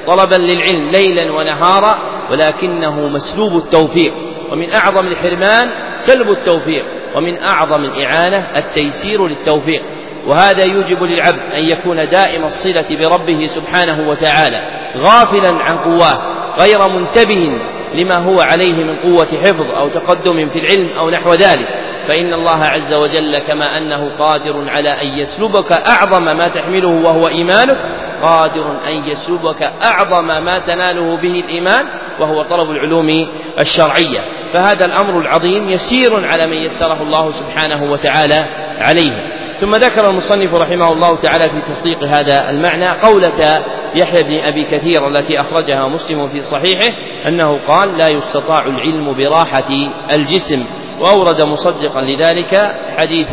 طلبا 0.08 0.36
للعلم 0.36 0.90
ليلا 0.90 1.32
ونهارا 1.32 2.00
ولكنه 2.32 3.08
مسلوب 3.08 3.58
التوفيق. 3.58 4.14
ومن 4.52 4.74
أعظم 4.74 5.08
الحرمان 5.08 5.70
سلب 5.94 6.30
التوفيق. 6.30 6.86
ومن 7.16 7.38
أعظم 7.38 7.84
الإعانة 7.84 8.48
التيسير 8.58 9.28
للتوفيق. 9.28 9.82
وهذا 10.28 10.64
يوجب 10.64 11.04
للعبد 11.04 11.40
أن 11.54 11.64
يكون 11.70 12.10
دائم 12.10 12.44
الصلة 12.44 12.86
بربه 13.00 13.46
سبحانه 13.46 14.10
وتعالى 14.10 14.62
غافلا 14.98 15.54
عن 15.54 15.78
قواه 15.78 16.22
غير 16.60 16.88
منتبه 16.88 17.60
لما 17.94 18.18
هو 18.18 18.42
عليه 18.42 18.74
من 18.74 18.96
قوة 18.96 19.28
حفظ 19.44 19.72
أو 19.78 19.90
تقدم 19.90 20.50
في 20.50 20.60
العلم 20.60 20.90
أو 21.00 21.10
نحو 21.10 21.34
ذلك. 21.34 21.68
فإن 22.08 22.34
الله 22.34 22.64
عز 22.64 22.94
وجل 22.94 23.38
كما 23.38 23.78
أنه 23.78 24.10
قادر 24.20 24.70
على 24.70 24.90
أن 24.90 25.20
يسلبك 25.20 25.72
أعظم 25.72 26.24
ما 26.24 26.48
تحمله 26.48 26.88
وهو 26.88 27.28
إيمانك 27.28 27.78
قادر 28.22 28.72
أن 28.88 29.10
يسلبك 29.10 29.62
أعظم 29.62 30.28
ما 30.28 30.60
تناله 30.60 31.18
به 31.18 31.40
الإيمان 31.40 31.86
وهو 32.20 32.42
طلب 32.44 32.72
العلوم 32.72 33.28
الشرعية. 33.60 34.20
فهذا 34.54 34.86
الأمر 34.86 35.20
العظيم 35.20 35.70
يسير 35.70 36.28
على 36.28 36.48
من 36.48 36.58
يسره 36.58 37.02
الله 37.02 37.32
سبحانه 37.32 37.92
وتعالى 37.92 38.46
عليه. 38.78 39.42
ثم 39.62 39.76
ذكر 39.76 40.10
المصنف 40.10 40.56
رحمه 40.56 40.94
الله 40.94 41.16
تعالى 41.16 41.44
في 41.44 41.72
تصديق 41.72 42.04
هذا 42.04 42.50
المعنى 42.50 42.90
قولة 42.90 43.66
يحيى 43.96 44.24
بن 44.24 44.40
أبي 44.40 44.64
كثير 44.64 45.08
التي 45.08 45.40
أخرجها 45.40 45.88
مسلم 45.88 46.28
في 46.28 46.40
صحيحه 46.40 46.90
أنه 47.28 47.68
قال 47.68 47.98
لا 47.98 48.08
يستطاع 48.08 48.60
العلم 48.60 49.18
براحة 49.18 49.70
الجسم. 50.12 50.66
وأورد 51.02 51.42
مصدقا 51.42 52.02
لذلك 52.02 52.76
حديث 52.98 53.28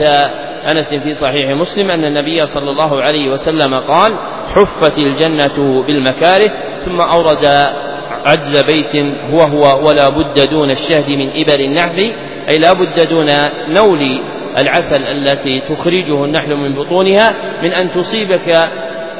أنس 0.71 0.95
في 0.95 1.15
صحيح 1.15 1.51
مسلم 1.51 1.91
أن 1.91 2.05
النبي 2.05 2.47
صلى 2.47 2.71
الله 2.71 3.03
عليه 3.03 3.31
وسلم 3.31 3.75
قال 3.75 4.19
حفت 4.59 4.99
الجنة 4.99 5.83
بالمكاره 5.83 6.51
ثم 6.85 7.01
أورد 7.01 7.45
عجز 8.27 8.57
بيت 8.57 8.97
هو 9.31 9.41
هو 9.41 9.89
ولا 9.89 10.09
بد 10.09 10.51
دون 10.51 10.71
الشهد 10.71 11.11
من 11.11 11.31
إبر 11.37 11.61
النحل 11.61 12.13
أي 12.49 12.59
لا 12.59 12.73
بد 12.73 13.09
دون 13.09 13.27
نول 13.75 14.21
العسل 14.59 15.03
التي 15.03 15.61
تخرجه 15.61 16.25
النحل 16.25 16.55
من 16.55 16.75
بطونها 16.75 17.35
من 17.63 17.73
أن 17.73 17.91
تصيبك 17.91 18.69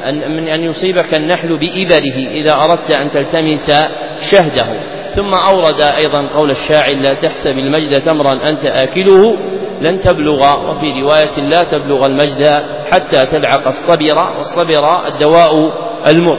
من 0.07 0.47
أن 0.47 0.63
يصيبك 0.63 1.13
النحل 1.13 1.57
بإبره 1.57 2.29
إذا 2.31 2.53
أردت 2.53 2.93
أن 2.93 3.11
تلتمس 3.11 3.71
شهده. 4.19 4.98
ثم 5.19 5.33
أورد 5.33 5.81
أيضا 5.81 6.27
قول 6.27 6.51
الشاعر 6.51 6.95
لا 6.95 7.13
تحسب 7.13 7.51
المجد 7.51 8.01
تمرا 8.01 8.33
أنت 8.33 8.65
آكله 8.65 9.37
لن 9.81 9.99
تبلغ. 9.99 10.69
وفي 10.69 11.01
رواية 11.01 11.39
لا 11.39 11.63
تبلغ 11.63 12.05
المجد 12.05 12.65
حتى 12.91 13.25
تلعق 13.25 13.67
الصبر 13.67 14.33
والصبر 14.37 15.07
الدواء 15.07 15.71
المر. 16.07 16.37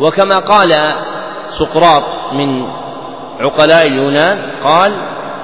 وكما 0.00 0.38
قال 0.38 0.72
سقراط 1.46 2.32
من 2.32 2.64
عقلاء 3.40 3.86
اليونان 3.86 4.50
قال 4.64 4.92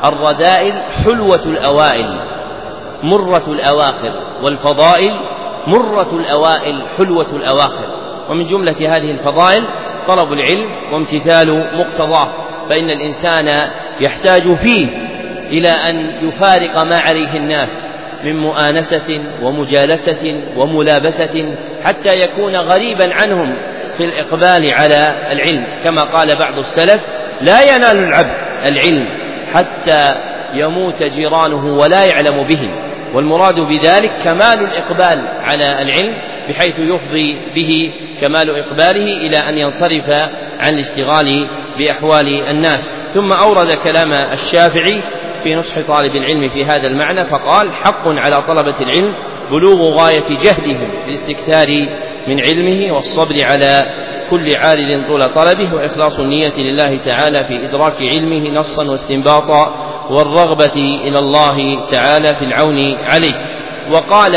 الرذائل 0.04 0.82
حلوة 1.04 1.44
الأوائل 1.46 2.20
مرة 3.02 3.44
الأواخر 3.48 4.12
والفضائل 4.42 5.16
مرة 5.66 6.08
الأوائل 6.12 6.82
حلوة 6.98 7.28
الأواخر. 7.32 7.88
ومن 8.30 8.42
جملة 8.42 8.96
هذه 8.96 9.10
الفضائل 9.10 9.64
طلب 10.08 10.32
العلم 10.32 10.92
وامتثال 10.92 11.76
مقتضاه 11.76 12.48
فإن 12.68 12.90
الإنسان 12.90 13.70
يحتاج 14.00 14.54
فيه 14.54 14.86
إلى 15.50 15.68
أن 15.68 16.28
يفارق 16.28 16.82
ما 16.84 16.98
عليه 16.98 17.32
الناس 17.36 17.94
من 18.24 18.36
مؤانسة 18.36 19.20
ومجالسة 19.42 20.40
وملابسة 20.56 21.56
حتى 21.84 22.08
يكون 22.08 22.56
غريبا 22.56 23.14
عنهم 23.14 23.56
في 23.96 24.04
الإقبال 24.04 24.72
على 24.74 25.14
العلم. 25.32 25.66
كما 25.84 26.02
قال 26.02 26.38
بعض 26.38 26.58
السلف 26.58 27.00
لا 27.40 27.62
ينال 27.62 27.98
العبد 27.98 28.36
العلم 28.66 29.06
حتى 29.54 30.10
يموت 30.54 31.02
جيرانه 31.02 31.64
ولا 31.74 32.04
يعلم 32.04 32.44
به. 32.44 32.70
والمراد 33.14 33.54
بذلك 33.54 34.12
كمال 34.24 34.60
الإقبال 34.60 35.28
على 35.40 35.82
العلم 35.82 36.14
بحيث 36.48 36.74
يفضي 36.78 37.38
به 37.54 37.92
كمال 38.20 38.50
إقباله 38.50 39.26
إلى 39.26 39.36
أن 39.36 39.58
ينصرف 39.58 40.10
عن 40.60 40.74
الاشتغال 40.74 41.48
بأحوال 41.78 42.28
الناس. 42.48 43.08
ثم 43.14 43.32
أورد 43.32 43.74
كلام 43.74 44.12
الشافعي 44.12 45.02
في 45.42 45.54
نصح 45.54 45.80
طالب 45.86 46.16
العلم 46.16 46.50
في 46.50 46.64
هذا 46.64 46.86
المعنى 46.86 47.24
فقال 47.24 47.72
حق 47.72 48.08
على 48.08 48.42
طلبة 48.42 48.74
العلم 48.80 49.14
بلوغ 49.50 50.00
غاية 50.00 50.28
جهدهم 50.44 51.04
بالاستكثار 51.06 51.66
من 52.28 52.40
علمه 52.40 52.94
والصبر 52.94 53.44
على 53.44 53.92
كل 54.30 54.56
عارض 54.56 55.06
طول 55.06 55.28
طلبه 55.28 55.74
وإخلاص 55.74 56.18
النية 56.18 56.56
لله 56.58 57.04
تعالى 57.04 57.44
في 57.48 57.66
إدراك 57.66 57.96
علمه 58.00 58.50
نصا 58.50 58.90
واستنباطا 58.90 59.74
والرغبة 60.10 60.74
إلى 61.04 61.18
الله 61.18 61.88
تعالى 61.90 62.36
في 62.36 62.44
العون 62.44 62.94
عليه. 62.94 63.34
وقال 63.92 64.32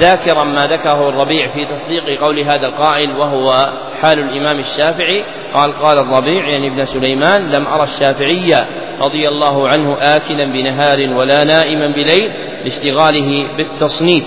ذاكرا 0.00 0.44
ما 0.44 0.66
ذكره 0.66 1.08
الربيع 1.08 1.52
في 1.52 1.66
تصديق 1.66 2.20
قول 2.20 2.38
هذا 2.38 2.66
القائل 2.66 3.16
وهو 3.16 3.72
حال 4.02 4.18
الإمام 4.18 4.58
الشافعي. 4.58 5.24
قال 5.54 5.72
قال 5.72 5.98
الربيع 5.98 6.48
يعني 6.48 6.68
ابن 6.68 6.84
سليمان 6.84 7.50
لم 7.50 7.66
أرى 7.66 7.82
الشافعي 7.82 8.50
رضي 9.00 9.28
الله 9.28 9.68
عنه 9.68 9.96
آكلا 10.00 10.44
بنهار 10.44 11.14
ولا 11.14 11.44
نائما 11.44 11.86
بليل 11.86 12.32
لاشتغاله 12.62 13.56
بالتصنيف. 13.56 14.24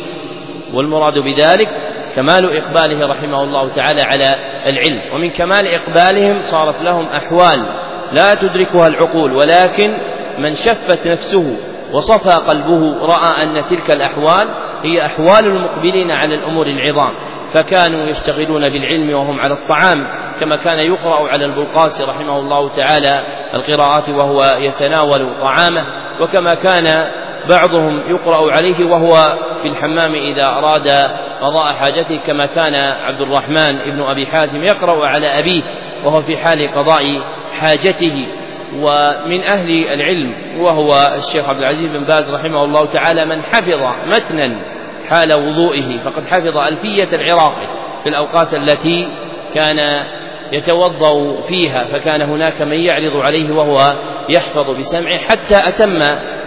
والمراد 0.74 1.20
بذلك 1.20 1.70
كمال 2.16 2.58
إقباله 2.58 3.08
رحمه 3.08 3.44
الله 3.44 3.74
تعالى 3.74 4.02
على 4.02 4.36
العلم. 4.66 5.14
ومن 5.14 5.30
كمال 5.30 5.68
إقبالهم 5.68 6.40
صارت 6.40 6.82
لهم 6.82 7.06
أحوال 7.06 7.86
لا 8.12 8.36
تدركها 8.36 8.88
العقول 8.88 9.34
ولكن 9.34 9.98
من 10.40 10.54
شفت 10.54 11.08
نفسه 11.08 11.75
وصفى 11.94 12.48
قلبه 12.48 13.06
رأى 13.06 13.44
أن 13.44 13.70
تلك 13.70 13.92
الأحوال 13.92 14.48
هي 14.84 15.06
أحوال 15.06 15.48
المقبلين 15.48 16.12
على 16.12 16.36
الأمور 16.36 16.68
العظام 16.68 17.13
فكانوا 17.54 18.06
يشتغلون 18.06 18.70
بالعلم 18.70 19.15
وهم 19.15 19.39
على 19.39 19.54
الطعام 19.54 20.08
كما 20.39 20.56
كان 20.56 20.80
يقرأ 20.80 21.30
على 21.32 21.46
البلقاس 21.46 22.01
رحمه 22.10 22.39
الله 22.39 22.70
تعالى 22.70 23.24
القراءات 23.54 24.10
وهو 24.10 24.44
يتناول 24.58 25.42
طعامه 25.42 25.86
وكما 26.22 26.54
كان 26.54 27.12
بعضهم 27.50 28.10
يقرأ 28.10 28.51
عليه 28.51 28.86
وهو 28.86 29.38
في 29.62 29.68
الحمام 29.68 30.13
إذا 30.15 30.46
أراد 30.46 30.88
قضاء 31.42 31.74
حاجته 31.74 32.18
كما 32.27 32.46
كان 32.46 32.75
عبد 32.75 33.22
الرحمن 33.22 33.82
ابن 33.82 34.01
أبي 34.01 34.27
حاتم 34.27 34.63
يقرأ 34.63 35.08
على 35.08 35.39
أبيه 35.39 35.62
وهو 36.06 36.22
في 36.22 36.38
حال 36.38 36.74
قضاء 36.75 37.04
حاجته. 37.60 38.27
ومن 38.79 39.44
أهل 39.44 39.88
العلم 39.94 40.34
وهو 40.60 41.13
الشيخ 41.17 41.50
عبد 41.50 41.60
العزيز 41.60 41.91
بن 41.91 42.03
باز 42.03 42.34
رحمه 42.34 42.63
الله 42.63 42.86
تعالى 42.86 43.25
من 43.25 43.44
حفظ 43.44 43.82
متنا 44.05 44.60
حال 45.10 45.34
وضوئه 45.34 46.03
فقد 46.03 46.25
حفظ 46.27 46.58
ألفية 46.58 47.15
العراقي 47.15 47.67
في 48.03 48.10
الأوقات 48.10 48.53
التي 48.53 49.08
كان 49.53 50.05
يتوضأ 50.51 51.41
فيها 51.41 51.86
فكان 51.86 52.22
هناك 52.22 52.62
من 52.62 52.79
يعرض 52.79 53.17
عليه 53.17 53.51
وهو 53.51 53.96
يحفظ 54.29 54.70
بسمعه 54.70 55.17
حتى 55.17 55.70
أتم 55.70 56.00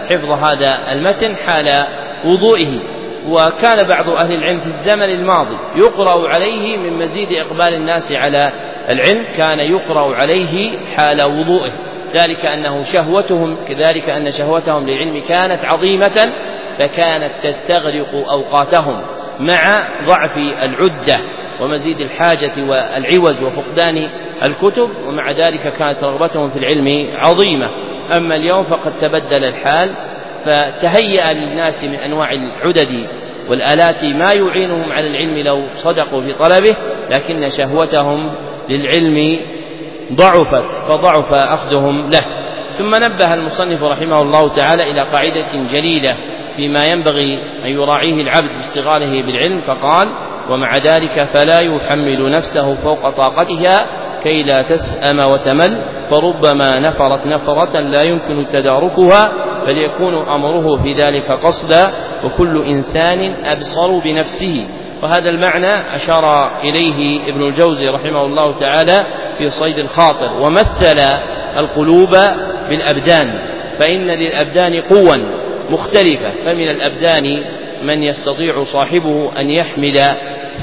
حفظ 0.09 0.31
هذا 0.31 0.91
المتن 0.91 1.35
حال 1.35 1.87
وضوئه. 2.25 2.79
وكان 3.27 3.87
بعض 3.87 4.09
أهل 4.09 4.31
العلم 4.31 4.59
في 4.59 4.65
الزمن 4.65 5.03
الماضي 5.03 5.57
يقرأ 5.75 6.29
عليه 6.29 6.77
من 6.77 6.93
مزيد 6.93 7.31
إقبال 7.31 7.73
الناس 7.73 8.11
على 8.11 8.51
العلم 8.89 9.25
كان 9.37 9.59
يقرأ 9.59 10.15
عليه 10.15 10.77
حال 10.97 11.21
وضوئه. 11.23 11.71
ذلك 12.13 12.45
أنه 12.45 12.79
شهوتهم 12.79 13.57
كذلك 13.67 14.09
أن 14.09 14.31
شهوتهم 14.31 14.83
للعلم 14.83 15.21
كانت 15.27 15.65
عظيمة 15.65 16.33
فكانت 16.79 17.31
تستغرق 17.43 18.15
أوقاتهم 18.15 19.01
مع 19.39 19.87
ضعف 20.07 20.63
العدة 20.63 21.19
ومزيد 21.61 22.01
الحاجة 22.01 22.53
والعوز 22.57 23.43
وفقدان 23.43 24.09
الكتب 24.45 24.89
ومع 25.07 25.31
ذلك 25.31 25.73
كانت 25.73 26.03
رغبتهم 26.03 26.49
في 26.49 26.59
العلم 26.59 27.09
عظيمة. 27.13 27.67
أما 28.17 28.35
اليوم 28.35 28.63
فقد 28.63 28.97
تبدل 28.97 29.43
الحال 29.43 29.95
فتهيأ 30.45 31.33
للناس 31.33 31.83
من 31.83 31.95
أنواع 31.95 32.31
العدد 32.31 33.07
والآلات 33.49 34.03
ما 34.03 34.33
يعينهم 34.33 34.91
على 34.91 35.07
العلم 35.07 35.37
لو 35.37 35.67
صدقوا 35.69 36.21
في 36.21 36.33
طلبه 36.33 36.75
لكن 37.09 37.47
شهوتهم 37.47 38.35
للعلم 38.69 39.39
ضعفت 40.13 40.87
فضعف 40.87 41.33
أخذهم 41.33 42.09
له. 42.09 42.21
ثم 42.71 42.95
نبه 42.95 43.33
المصنف 43.33 43.83
رحمه 43.83 44.21
الله 44.21 44.49
تعالى 44.49 44.91
إلى 44.91 45.01
قاعدة 45.01 45.45
جليلة 45.71 46.15
فيما 46.55 46.85
ينبغي 46.85 47.39
أن 47.65 47.69
يراعيه 47.69 48.21
العبد 48.21 48.53
باشتغاله 48.53 49.25
بالعلم 49.25 49.59
فقال 49.59 50.09
ومع 50.49 50.77
ذلك 50.77 51.23
فلا 51.23 51.59
يحمل 51.59 52.31
نفسه 52.31 52.75
فوق 52.75 53.09
طاقتها 53.09 53.85
كي 54.23 54.43
لا 54.43 54.61
تسأم 54.61 55.19
وتمل 55.31 55.85
فربما 56.09 56.79
نفرت 56.79 57.27
نفرة 57.27 57.79
لا 57.79 58.01
يمكن 58.01 58.47
تداركها 58.51 59.31
بل 59.65 59.77
يكون 59.77 60.15
أمره 60.15 60.83
في 60.83 60.93
ذلك 60.93 61.31
قصدا 61.31 61.91
وكل 62.23 62.63
إنسان 62.63 63.45
أبصر 63.45 63.99
بنفسه. 63.99 64.67
وهذا 65.03 65.29
المعنى 65.29 65.95
أشار 65.95 66.51
إليه 66.63 67.29
ابن 67.29 67.43
الجوزي 67.43 67.87
رحمه 67.87 68.25
الله 68.25 68.55
تعالى 68.55 69.05
في 69.39 69.49
صيد 69.49 69.79
الخاطر 69.79 70.41
ومثل 70.41 70.99
القلوب 71.57 72.15
بالأبدان 72.69 73.39
فإن 73.79 74.07
للأبدان 74.07 74.81
قوا 74.81 75.15
مختلفة 75.69 76.31
فمن 76.31 76.69
الأبدان 76.69 77.43
من 77.83 78.03
يستطيع 78.03 78.63
صاحبه 78.63 79.31
أن 79.39 79.49
يحمل 79.49 79.99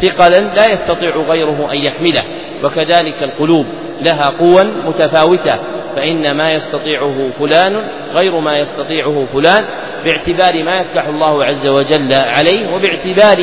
ثقلا 0.03 0.41
لا 0.41 0.67
يستطيع 0.67 1.17
غيره 1.17 1.73
أن 1.73 1.79
يحمله 1.79 2.23
وكذلك 2.65 3.23
القلوب 3.23 3.67
لها 4.03 4.29
قوى 4.29 4.65
متفاوتة 4.65 5.59
فإن 5.97 6.37
ما 6.37 6.53
يستطيعه 6.53 7.31
فلان 7.39 7.77
غير 8.13 8.41
ما 8.41 8.59
يستطيعه 8.59 9.27
فلان 9.33 9.65
باعتبار 10.05 10.65
ما 10.65 10.81
يفتح 10.81 11.07
الله 11.07 11.45
عز 11.45 11.69
وجل 11.69 12.13
عليه 12.13 12.75
وباعتبار 12.75 13.37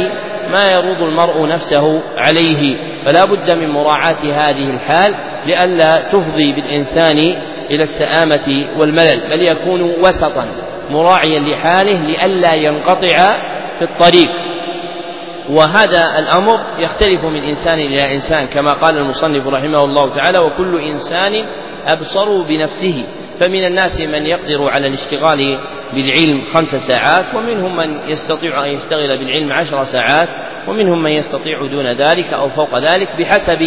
ما 0.52 0.66
يروض 0.66 1.02
المرء 1.02 1.48
نفسه 1.48 2.02
عليه. 2.18 2.93
فلا 3.06 3.26
بد 3.26 3.52
من 3.52 3.70
مراعاة 3.70 4.24
هذه 4.34 4.70
الحال 4.70 5.16
لئلا 5.46 6.12
تفضي 6.14 6.54
بالإنسان 6.54 7.18
إلى 7.72 7.84
السآمة 7.84 8.66
والملل 8.78 9.30
بل 9.30 9.42
يكون 9.42 9.82
وسطا 9.82 10.48
مراعيا 10.90 11.40
لحاله 11.40 12.00
لئلا 12.00 12.54
ينقطع 12.54 13.32
في 13.80 13.82
الطريق. 13.82 14.30
وهذا 15.50 16.20
الأمر 16.20 16.60
يختلف 16.80 17.24
من 17.24 17.44
إنسان 17.44 17.80
إلى 17.80 18.14
إنسان 18.14 18.46
كما 18.48 18.74
قال 18.74 18.98
المصنف 18.98 19.48
رحمه 19.48 19.84
الله 19.84 20.16
تعالى 20.16 20.40
وكل 20.40 20.82
إنسان 20.82 21.46
أبصر 21.88 22.42
بنفسه 22.42 23.04
فمن 23.44 23.66
الناس 23.66 24.02
من 24.02 24.26
يقدر 24.26 24.70
على 24.70 24.88
الاشتغال 24.88 25.60
بالعلم 25.94 26.44
خمس 26.54 26.76
ساعات 26.76 27.36
ومنهم 27.36 27.76
من 27.76 28.10
يستطيع 28.10 28.66
أن 28.66 28.70
يشتغل 28.70 29.18
بالعلم 29.18 29.54
عشر 29.54 29.84
ساعات 29.84 30.30
ومنهم 30.68 31.04
من 31.04 31.12
يستطيع 31.12 31.66
دون 31.66 31.88
ذلك 31.88 32.34
أو 32.34 32.50
فوق 32.50 32.80
ذلك 32.80 33.08
بحسب 33.20 33.62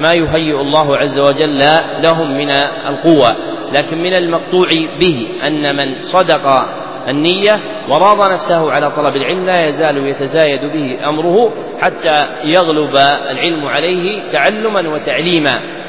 ما 0.00 0.08
يهيئ 0.14 0.60
الله 0.60 0.96
عز 0.96 1.20
وجل 1.20 1.58
لهم 2.02 2.38
من 2.38 2.50
القوة. 2.88 3.36
لكن 3.72 3.98
من 3.98 4.12
المقطوع 4.12 4.68
به 5.00 5.28
أن 5.46 5.76
من 5.76 5.94
صدق 5.94 6.46
النية 7.08 7.60
وراض 7.88 8.30
نفسه 8.30 8.70
على 8.70 8.90
طلب 8.90 9.16
العلم 9.16 9.46
لا 9.46 9.68
يزال 9.68 10.06
يتزايد 10.06 10.64
به 10.64 11.08
أمره 11.08 11.52
حتى 11.80 12.26
يغلب 12.44 12.96
العلم 13.30 13.66
عليه 13.66 14.30
تعلما 14.32 14.88
وتعليما. 14.88 15.81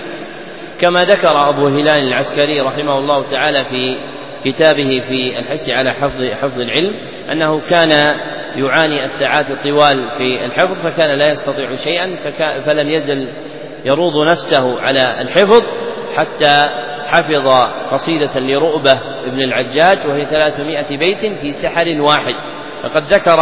كما 0.79 0.99
ذكر 0.99 1.49
أبو 1.49 1.67
هلال 1.67 2.07
العسكري 2.07 2.61
رحمه 2.61 2.97
الله 2.97 3.31
تعالى 3.31 3.63
في 3.63 3.97
كتابه 4.45 5.01
في 5.07 5.39
الحث 5.39 5.69
على 5.69 5.93
حفظ 5.93 6.23
حفظ 6.41 6.61
العلم 6.61 6.99
أنه 7.31 7.59
كان 7.69 8.15
يعاني 8.55 9.05
الساعات 9.05 9.45
الطوال 9.49 10.11
في 10.17 10.45
الحفظ 10.45 10.77
فكان 10.83 11.17
لا 11.17 11.27
يستطيع 11.27 11.73
شيئا 11.73 12.15
فلم 12.65 12.89
يزل 12.89 13.29
يروض 13.85 14.27
نفسه 14.31 14.81
على 14.81 15.21
الحفظ 15.21 15.61
حتى 16.15 16.69
حفظ 17.07 17.47
قصيدة 17.91 18.39
لرؤبة 18.39 18.91
ابن 19.25 19.41
العجاج 19.41 20.07
وهي 20.07 20.25
ثلاثمائة 20.25 20.97
بيت 20.97 21.25
في 21.25 21.51
سحر 21.51 22.01
واحد. 22.01 22.35
فقد 22.83 23.13
ذكر 23.13 23.37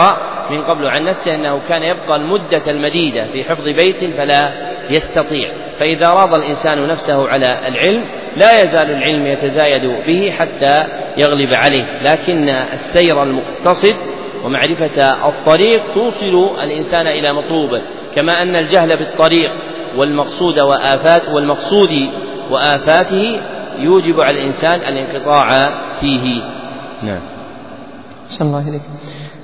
من 0.52 0.64
قبل 0.66 0.88
عن 0.88 1.04
نفسه 1.04 1.36
أنه 1.36 1.62
كان 1.68 1.84
يبقى 1.84 2.16
المدة 2.16 2.72
المديدة 2.72 3.32
في 3.32 3.44
حفظ 3.44 3.70
بيت 3.70 4.18
فلا 4.18 4.54
يستطيع. 4.90 5.50
فإذا 5.82 6.08
راض 6.08 6.34
الإنسان 6.34 6.88
نفسه 6.88 7.28
على 7.28 7.68
العلم 7.68 8.04
لا 8.36 8.62
يزال 8.62 8.92
العلم 8.92 9.26
يتزايد 9.26 9.86
به 10.08 10.32
حتى 10.32 10.74
يغلب 11.18 11.54
عليه. 11.54 12.02
لكن 12.02 12.50
السير 12.50 13.24
المقتصد 13.24 13.94
ومعرفة 14.46 15.28
الطريق 15.30 15.94
توصل 15.94 16.60
الإنسان 16.64 17.08
إلى 17.08 17.34
مطلوبه. 17.34 17.82
كما 18.16 18.42
أن 18.42 18.56
الجهل 18.56 18.98
بالطريق 18.98 19.52
والمقصود 19.98 20.60
وآفات 20.60 21.30
والمقصود 21.30 22.10
وآفاته 22.52 23.42
يوجب 23.78 24.22
على 24.22 24.40
الإنسان 24.40 24.80
الانقطاع 24.80 25.48
فيه. 26.02 26.44
نعم. 27.04 27.22
صلى 28.30 28.48
الله 28.48 28.66
عليك 28.68 28.82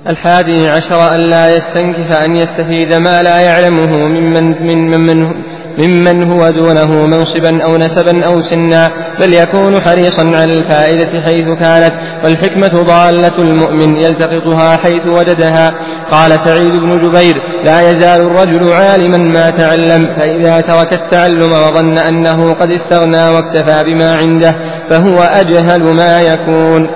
الحادي 0.06 0.68
عشر 0.68 1.14
أن 1.14 1.20
لا 1.20 1.56
يستنكف 1.56 2.12
أن 2.12 2.36
يستفيد 2.36 2.92
ما 2.92 3.22
لا 3.22 3.40
يعلمه 3.40 3.96
ممن 3.96 4.66
من 4.66 5.00
من 5.00 5.44
ممن 5.78 6.32
هو 6.32 6.50
دونه 6.50 7.06
منصبا 7.06 7.62
أو 7.64 7.76
نسبا 7.76 8.24
أو 8.24 8.40
سنا 8.40 8.90
بل 9.20 9.34
يكون 9.34 9.84
حريصا 9.84 10.22
على 10.22 10.58
الفائدة 10.58 11.22
حيث 11.22 11.48
كانت 11.48 11.92
والحكمة 12.24 12.82
ضالة 12.82 13.38
المؤمن 13.38 13.96
يلتقطها 13.96 14.76
حيث 14.76 15.06
وجدها. 15.06 15.74
قال 16.10 16.40
سعيد 16.40 16.76
بن 16.76 17.02
جبير 17.04 17.42
لا 17.64 17.90
يزال 17.90 18.20
الرجل 18.20 18.72
عالما 18.72 19.18
ما 19.18 19.50
تعلم 19.50 20.06
فإذا 20.18 20.60
ترك 20.60 20.92
التعلم 20.92 21.52
وظن 21.52 21.98
أنه 21.98 22.52
قد 22.52 22.70
استغنى 22.70 23.28
واكتفى 23.28 23.84
بما 23.84 24.12
عنده 24.12 24.54
فهو 24.88 25.22
أجهل 25.22 25.82
ما 25.82 26.20
يكون. 26.20 26.90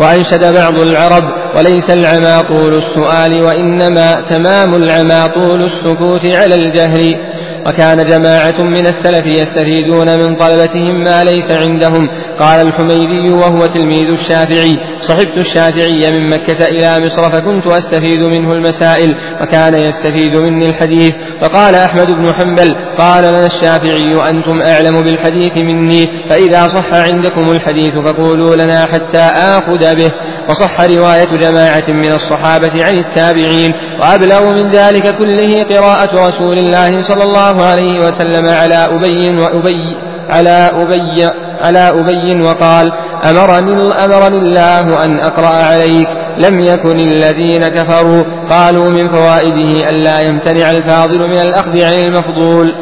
وأنشد 0.00 0.54
بعض 0.54 0.78
العرب 0.78 1.22
وليس 1.56 1.90
العمى 1.90 2.42
طول 2.48 2.74
السؤال 2.74 3.42
وإنما 3.42 4.20
تمام 4.20 4.74
العمى 4.74 5.30
طول 5.42 5.62
السكوت 5.64 6.26
على 6.26 6.54
الجهل 6.54 7.16
وكان 7.66 8.04
جماعة 8.04 8.62
من 8.62 8.86
السلف 8.86 9.26
يستفيدون 9.26 10.18
من 10.18 10.36
طلبتهم 10.36 11.04
ما 11.04 11.24
ليس 11.24 11.50
عندهم. 11.50 12.08
قال 12.38 12.66
الحميدي 12.66 13.30
وهو 13.30 13.66
تلميذ 13.66 14.08
الشافعي. 14.08 14.78
صحبت 15.00 15.36
الشافعي 15.36 16.10
من 16.10 16.30
مكة 16.30 16.64
إلى 16.66 17.06
مصر 17.06 17.30
فكنت 17.30 17.66
أستفيد 17.66 18.18
منه 18.18 18.52
المسائل 18.52 19.14
وكان 19.42 19.74
يستفيد 19.74 20.36
مني 20.36 20.68
الحديث. 20.68 21.14
وقال 21.42 21.74
أحمد 21.74 22.10
بن 22.10 22.34
حنبل 22.34 22.74
قال 22.98 23.24
لنا 23.24 23.46
الشافعي 23.46 24.30
أنتم 24.30 24.62
أعلم 24.66 25.02
بالحديث 25.02 25.56
مني 25.56 26.08
فإذا 26.30 26.68
صح 26.68 26.92
عندكم 26.92 27.50
الحديث 27.50 27.98
فقولوا 27.98 28.56
لنا 28.56 28.86
حتى 28.86 29.24
آخذ 29.34 29.94
به. 29.94 30.12
وصح 30.48 30.80
رواية 30.80 31.36
جماعة 31.36 31.84
من 31.88 32.12
الصحابة 32.12 32.84
عن 32.84 32.94
التابعين. 32.94 33.74
وأبلغ 34.00 34.52
من 34.52 34.70
ذلك 34.70 35.16
كله 35.18 35.62
قراءة 35.62 36.26
رسول 36.26 36.58
الله 36.58 37.02
صلى 37.02 37.24
الله 37.24 37.47
عليه 37.56 37.98
وسلم 37.98 38.48
على 38.48 38.74
أبي 38.74 39.38
وأبي 39.38 39.96
على 40.28 40.70
أبي 40.74 41.24
على 41.60 41.78
أبي 41.78 42.42
وقال 42.42 42.92
أمرني, 43.30 43.92
أمرني 44.04 44.38
الله 44.38 45.04
أن 45.04 45.20
أقرأ 45.20 45.46
عليك. 45.46 46.08
لم 46.38 46.60
يكن 46.60 46.98
الذين 46.98 47.68
كفروا 47.68 48.22
قالوا 48.50 48.90
من 48.90 49.08
فوائده 49.08 49.90
ألا 49.90 50.20
يمتنع 50.20 50.70
الفاضل 50.70 51.18
من 51.18 51.38
الأخذ 51.38 51.82
عن 51.82 51.92
المفضول. 51.92 52.72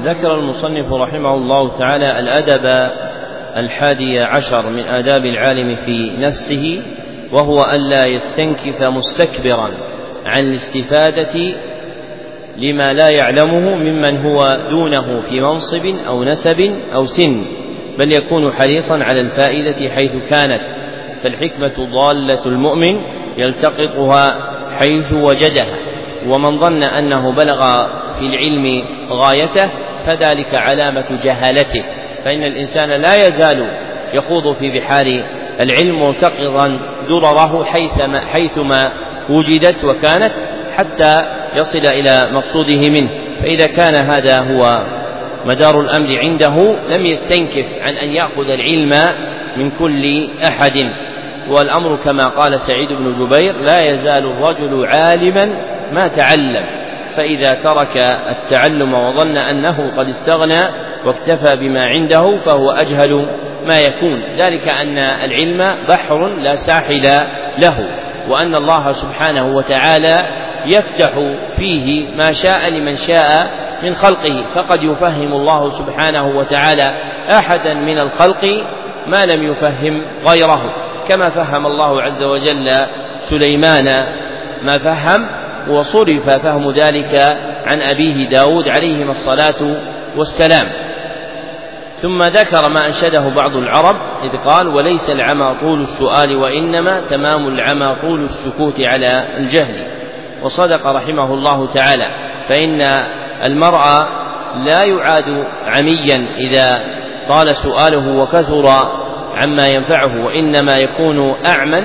ذكر 0.00 0.34
المصنف 0.34 0.92
رحمه 0.92 1.34
الله 1.34 1.72
تعالى 1.72 2.20
الأدب 2.20 2.90
الحادي 3.56 4.20
عشر 4.20 4.70
من 4.70 4.82
آداب 4.82 5.24
العالم 5.24 5.74
في 5.74 6.12
نفسه 6.18 6.82
وهو 7.32 7.62
ألا 7.62 8.06
يستنكف 8.06 8.82
مستكبرا 8.82 9.70
عن 10.26 10.40
الاستفادة 10.40 11.54
لما 12.58 12.92
لا 12.92 13.08
يعلمه 13.08 13.60
ممن 13.60 14.16
هو 14.16 14.58
دونه 14.70 15.20
في 15.20 15.40
منصب 15.40 15.86
أو 16.06 16.24
نسب 16.24 16.60
أو 16.94 17.04
سن 17.04 17.44
بل 17.98 18.12
يكون 18.12 18.52
حريصا 18.52 18.98
على 18.98 19.20
الفائدة 19.20 19.94
حيث 19.94 20.16
كانت. 20.30 20.60
فالحكمة 21.22 21.92
ضالة 21.92 22.46
المؤمن 22.46 23.00
يلتقطها 23.36 24.26
حيث 24.78 25.12
وجدها. 25.12 25.76
ومن 26.28 26.58
ظن 26.58 26.84
أنه 26.84 27.32
بلغ 27.32 27.86
في 28.18 28.26
العلم 28.26 28.84
غايته 29.10 29.70
فذلك 30.06 30.54
علامة 30.54 31.06
جهالته. 31.24 31.84
فإن 32.24 32.42
الإنسان 32.42 32.90
لا 32.90 33.26
يزال 33.26 33.70
يخوض 34.12 34.56
في 34.58 34.70
بحار 34.70 35.22
العلم 35.60 36.08
ملتقطا 36.08 36.80
درره 37.08 37.64
حيثما, 37.64 38.20
حيثما 38.20 38.92
وجدت 39.30 39.84
وكانت 39.84 40.32
حتى 40.76 41.35
يصل 41.56 41.86
إلى 41.86 42.30
مقصوده 42.32 42.90
منه. 42.90 43.10
فإذا 43.42 43.66
كان 43.66 43.94
هذا 43.94 44.40
هو 44.40 44.86
مدار 45.46 45.80
الأمر 45.80 46.18
عنده 46.18 46.76
لم 46.88 47.06
يستنكف 47.06 47.66
عن 47.80 47.94
أن 47.94 48.08
يأخذ 48.08 48.50
العلم 48.50 49.16
من 49.56 49.70
كل 49.70 50.28
أحد. 50.44 50.72
والأمر 51.48 51.96
كما 51.96 52.28
قال 52.28 52.58
سعيد 52.58 52.92
بن 52.92 53.08
جبير 53.08 53.60
لا 53.60 53.84
يزال 53.84 54.26
الرجل 54.26 54.86
عالما 54.86 55.44
ما 55.92 56.08
تعلم. 56.08 56.64
فإذا 57.16 57.54
ترك 57.54 57.96
التعلم 58.28 58.94
وظن 58.94 59.36
أنه 59.36 59.92
قد 59.96 60.08
استغنى 60.08 60.60
واكتفى 61.04 61.56
بما 61.56 61.84
عنده 61.84 62.38
فهو 62.46 62.70
أجهل 62.70 63.28
ما 63.66 63.80
يكون. 63.80 64.22
ذلك 64.38 64.68
أن 64.68 64.98
العلم 64.98 65.86
بحر 65.88 66.26
لا 66.28 66.54
ساحل 66.54 67.02
له 67.58 67.88
وأن 68.28 68.54
الله 68.54 68.92
سبحانه 68.92 69.56
وتعالى 69.56 70.45
يفتح 70.66 71.10
فيه 71.56 72.16
ما 72.16 72.32
شاء 72.32 72.68
لمن 72.68 72.94
شاء 72.94 73.50
من 73.82 73.94
خلقه. 73.94 74.54
فقد 74.54 74.82
يفهم 74.82 75.32
الله 75.32 75.68
سبحانه 75.68 76.26
وتعالى 76.26 76.98
أحدا 77.30 77.74
من 77.74 77.98
الخلق 77.98 78.66
ما 79.06 79.24
لم 79.24 79.42
يفهم 79.42 80.02
غيره. 80.28 80.60
كما 81.08 81.30
فهم 81.30 81.66
الله 81.66 82.02
عز 82.02 82.24
وجل 82.24 82.70
سليمان. 83.18 83.84
ما 84.62 84.78
فهم 84.78 85.28
وصرف 85.68 86.24
فهم 86.42 86.70
ذلك 86.70 87.14
عن 87.66 87.82
أبيه 87.82 88.28
داود 88.28 88.68
عليهما 88.68 89.10
الصلاة 89.10 89.76
والسلام. 90.16 90.72
ثم 91.96 92.22
ذكر 92.22 92.68
ما 92.68 92.84
أنشده 92.84 93.28
بعض 93.28 93.56
العرب 93.56 93.96
إذ 94.22 94.36
قال 94.44 94.68
وليس 94.68 95.10
العمى 95.10 95.56
طول 95.60 95.80
السؤال 95.80 96.36
وإنما 96.36 97.00
تمام 97.00 97.48
العمى 97.48 97.96
طول 98.00 98.22
السكوت 98.24 98.80
على 98.80 99.26
الجهل. 99.38 99.95
وصدق 100.46 100.86
رحمه 100.86 101.34
الله 101.34 101.66
تعالى 101.66 102.06
فإن 102.48 102.80
المرء 103.44 103.80
لا 104.64 104.84
يعاد 104.84 105.44
عميا 105.66 106.26
إذا 106.36 106.84
طال 107.28 107.56
سؤاله 107.56 108.16
وكثر 108.16 108.66
عما 109.36 109.68
ينفعه 109.68 110.24
وإنما 110.24 110.78
يكون 110.78 111.34
أعمى 111.46 111.82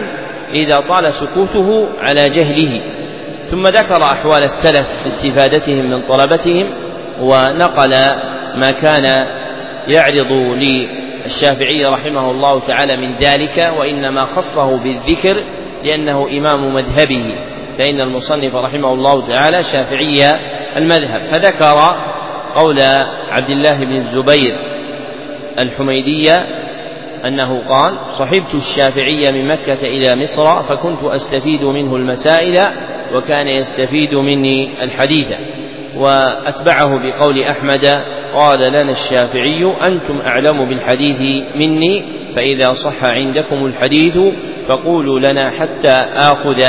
إذا 0.53 0.77
طال 0.77 1.13
سكوته 1.13 1.89
على 1.99 2.29
جهله. 2.29 2.81
ثم 3.51 3.67
ذكر 3.67 4.03
أحوال 4.03 4.43
السلف 4.43 4.87
في 5.01 5.07
استفادتهم 5.07 5.89
من 5.89 6.01
طلبتهم 6.01 6.65
ونقل 7.21 7.89
ما 8.55 8.71
كان 8.71 9.27
يعرض 9.87 10.31
للشافعي 10.55 11.85
رحمه 11.85 12.31
الله 12.31 12.59
تعالى 12.67 12.97
من 12.97 13.17
ذلك 13.17 13.57
وإنما 13.79 14.25
خصه 14.25 14.77
بالذكر 14.77 15.43
لأنه 15.83 16.27
إمام 16.37 16.73
مذهبه. 16.73 17.50
فإن 17.77 18.01
المصنف 18.01 18.55
رحمه 18.55 18.93
الله 18.93 19.27
تعالى 19.27 19.63
شافعي 19.63 20.39
المذهب 20.77 21.23
فذكر 21.23 21.75
قول 22.55 22.79
عبد 23.29 23.49
الله 23.49 23.77
بن 23.77 23.95
الزبير 23.95 24.55
الحميدية 25.59 26.61
أنه 27.25 27.67
قال 27.69 27.97
صحبت 28.07 28.55
الشافعي 28.55 29.31
من 29.31 29.47
مكة 29.47 29.87
إلى 29.87 30.15
مصر 30.15 30.63
فكنت 30.63 31.03
أستفيد 31.03 31.63
منه 31.63 31.95
المسائل 31.95 32.59
وكان 33.13 33.47
يستفيد 33.47 34.15
مني 34.15 34.83
الحديث 34.83 35.27
وأتبعه 35.95 36.99
بقول 36.99 37.43
أحمد 37.43 37.85
قال 38.33 38.59
لنا 38.59 38.91
الشافعي 38.91 39.73
أنتم 39.87 40.21
أعلم 40.21 40.69
بالحديث 40.69 41.45
مني 41.55 42.03
فإذا 42.35 42.73
صح 42.73 43.03
عندكم 43.03 43.65
الحديث 43.65 44.17
فقولوا 44.67 45.19
لنا 45.19 45.51
حتى 45.59 45.91
آخذ 46.15 46.61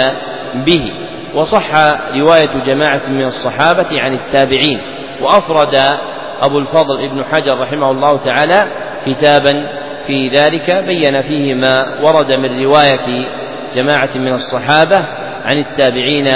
به. 0.55 0.93
وصح 1.35 1.75
رواية 2.21 2.65
جماعة 2.67 3.03
من 3.11 3.23
الصحابة 3.23 4.01
عن 4.01 4.15
التابعين. 4.15 4.81
وأفرد 5.23 5.75
أبو 6.41 6.59
الفضل 6.59 7.05
ابن 7.05 7.25
حجر 7.25 7.59
رحمه 7.59 7.91
الله 7.91 8.17
تعالى 8.17 8.73
كتابا 9.07 9.69
في 10.07 10.29
ذلك 10.29 10.71
بين 10.71 11.21
فيه 11.23 11.55
ما 11.55 12.01
ورد 12.05 12.33
من 12.33 12.65
رواية 12.65 13.27
جماعة 13.75 14.11
من 14.17 14.33
الصحابة 14.33 14.97
عن 15.45 15.59
التابعين 15.59 16.27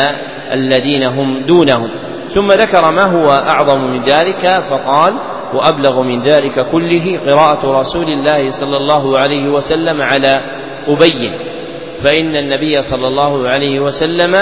الذين 0.53 1.03
هم 1.03 1.43
دونهم. 1.47 1.91
ثم 2.35 2.53
ذكر 2.53 2.91
ما 2.91 3.05
هو 3.05 3.31
أعظم 3.31 3.81
من 3.81 4.03
ذلك 4.03 4.49
فقال 4.71 5.15
وأبلغ 5.55 6.03
من 6.03 6.23
ذلك 6.23 6.71
كله 6.71 7.21
قراءة 7.31 7.79
رسول 7.79 8.09
الله 8.09 8.51
صلى 8.51 8.77
الله 8.77 9.19
عليه 9.19 9.49
وسلم 9.49 10.03
على 10.03 10.37
أبي 10.89 11.33
فإن 12.05 12.37
النبي 12.37 12.83
صلى 12.83 13.09
الله 13.09 13.49
عليه 13.49 13.81
وسلم 13.81 14.35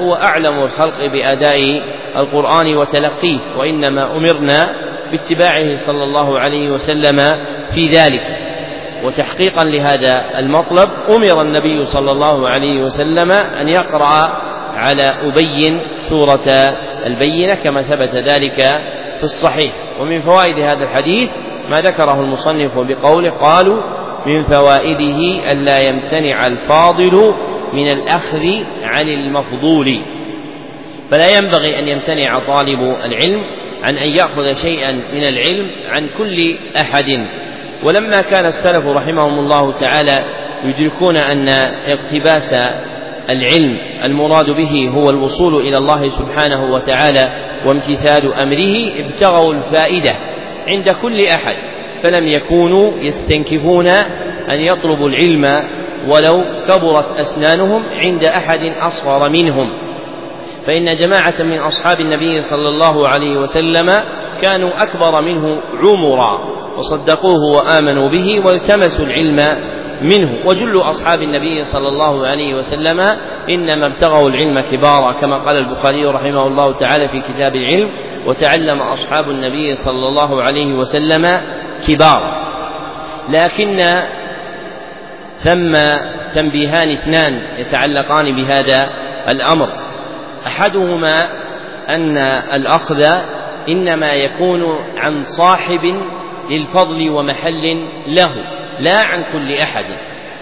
هو 0.00 0.14
أعلم 0.14 0.62
الخلق 0.62 1.06
بأداء 1.06 1.82
القرآن 2.16 2.76
وتلقيه 2.76 3.38
وإنما 3.58 4.16
أمرنا 4.16 4.76
باتباعه 5.10 5.72
صلى 5.72 6.04
الله 6.04 6.38
عليه 6.38 6.70
وسلم 6.70 7.18
في 7.70 7.88
ذلك. 7.88 8.38
وتحقيقا 9.04 9.64
لهذا 9.64 10.38
المطلب 10.38 10.90
أمر 11.10 11.42
النبي 11.42 11.84
صلى 11.84 12.12
الله 12.12 12.48
عليه 12.48 12.80
وسلم 12.80 13.32
أن 13.32 13.68
يقرأ 13.68 14.42
على 14.74 15.02
أبي 15.02 15.80
سورة 15.94 16.48
البينة 17.06 17.54
كما 17.54 17.82
ثبت 17.82 18.14
ذلك 18.32 18.54
في 19.18 19.22
الصحيح. 19.22 19.72
ومن 20.00 20.20
فوائد 20.20 20.58
هذا 20.58 20.84
الحديث 20.84 21.30
ما 21.68 21.80
ذكره 21.80 22.20
المصنف 22.20 22.78
بقوله 22.78 23.30
قالوا 23.30 23.82
من 24.26 24.42
فوائده 24.42 25.50
ألا 25.52 25.78
يمتنع 25.78 26.46
الفاضل 26.46 27.34
من 27.72 27.88
الأخذ 27.88 28.46
عن 28.82 29.08
المفضول. 29.08 29.98
فلا 31.10 31.38
ينبغي 31.38 31.78
أن 31.78 31.88
يمتنع 31.88 32.38
طالب 32.46 32.80
العلم 32.80 33.42
عن 33.82 33.96
أن 33.96 34.08
يأخذ 34.08 34.52
شيئا 34.62 34.92
من 34.92 35.22
العلم 35.22 35.70
عن 35.88 36.08
كل 36.18 36.58
أحد. 36.76 37.26
ولما 37.84 38.20
كان 38.20 38.44
السلف 38.44 38.86
رحمهم 38.86 39.38
الله 39.38 39.72
تعالى 39.72 40.24
يدركون 40.64 41.16
أن 41.16 41.48
اقتباس 41.86 42.54
العلم 43.30 43.78
المراد 44.04 44.46
به 44.46 44.88
هو 44.94 45.10
الوصول 45.10 45.60
إلى 45.60 45.78
الله 45.78 46.08
سبحانه 46.08 46.72
وتعالى 46.74 47.32
وامتثال 47.66 48.34
أمره 48.34 48.92
ابتغوا 48.98 49.54
الفائدة 49.54 50.16
عند 50.68 50.90
كل 50.90 51.26
أحد. 51.26 51.71
فلم 52.02 52.28
يكونوا 52.28 52.92
يستنكفون 52.98 53.86
أن 54.50 54.60
يطلبوا 54.60 55.08
العلم 55.08 55.44
ولو 56.08 56.44
كبرت 56.68 57.18
أسنانهم 57.18 57.82
عند 58.04 58.24
أحد 58.24 58.60
أصغر 58.80 59.28
منهم. 59.30 59.72
فإن 60.66 60.94
جماعة 60.94 61.34
من 61.40 61.58
أصحاب 61.58 62.00
النبي 62.00 62.42
صلى 62.42 62.68
الله 62.68 63.08
عليه 63.08 63.36
وسلم 63.36 63.86
كانوا 64.42 64.70
أكبر 64.82 65.22
منه 65.22 65.60
عمرا 65.82 66.38
وصدقوه 66.78 67.56
وآمنوا 67.56 68.08
به 68.10 68.46
والتمسوا 68.46 69.06
العلم 69.06 69.62
منه. 70.02 70.46
وجل 70.46 70.80
أصحاب 70.80 71.22
النبي 71.22 71.60
صلى 71.60 71.88
الله 71.88 72.26
عليه 72.26 72.54
وسلم 72.54 73.00
إنما 73.50 73.86
ابتغوا 73.86 74.28
العلم 74.28 74.60
كبارا 74.60 75.20
كما 75.20 75.38
قال 75.38 75.56
البخاري 75.56 76.04
رحمه 76.04 76.46
الله 76.46 76.72
تعالى 76.72 77.08
في 77.08 77.20
كتاب 77.20 77.56
العلم 77.56 77.90
وتعلم 78.26 78.80
أصحاب 78.82 79.30
النبي 79.30 79.74
صلى 79.74 80.08
الله 80.08 80.42
عليه 80.42 80.74
وسلم 80.74 81.24
كبارا 81.88 82.52
لكن 83.28 84.02
ثم 85.44 85.76
تنبيهان 86.34 86.90
اثنان 86.90 87.42
يتعلقان 87.58 88.36
بهذا 88.36 88.90
الأمر. 89.28 89.68
أحدهما 90.46 91.28
أن 91.90 92.16
الأخذ 92.54 93.06
إنما 93.68 94.12
يكون 94.12 94.78
عن 94.98 95.22
صاحب 95.22 96.02
للفضل 96.50 97.10
ومحل 97.10 97.86
له 98.06 98.30
لا 98.80 98.98
عن 98.98 99.24
كل 99.32 99.52
أحد. 99.52 99.84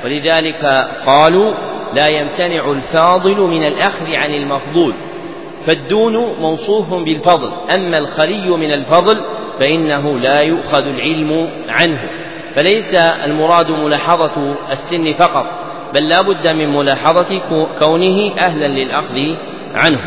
ولذلك 0.05 0.88
قالوا 1.07 1.55
لا 1.94 2.09
يمتنع 2.09 2.70
الفاضل 2.70 3.40
من 3.40 3.64
الأخذ 3.64 4.14
عن 4.14 4.35
المفضول. 4.35 4.94
فالدون 5.66 6.16
موصوف 6.40 6.94
بالفضل. 6.94 7.53
أما 7.75 7.99
الخلي 7.99 8.51
من 8.51 8.73
الفضل 8.73 9.25
فإنه 9.59 10.18
لا 10.18 10.40
يؤخذ 10.40 10.87
العلم 10.87 11.49
عنه. 11.68 12.01
فليس 12.55 12.94
المراد 12.94 13.70
ملاحظة 13.70 14.57
السن 14.73 15.12
فقط 15.12 15.46
بل 15.94 16.09
لا 16.09 16.20
بد 16.20 16.46
من 16.46 16.77
ملاحظة 16.77 17.40
كونه 17.79 18.35
أهلا 18.38 18.66
للأخذ 18.66 19.18
عنه. 19.75 20.01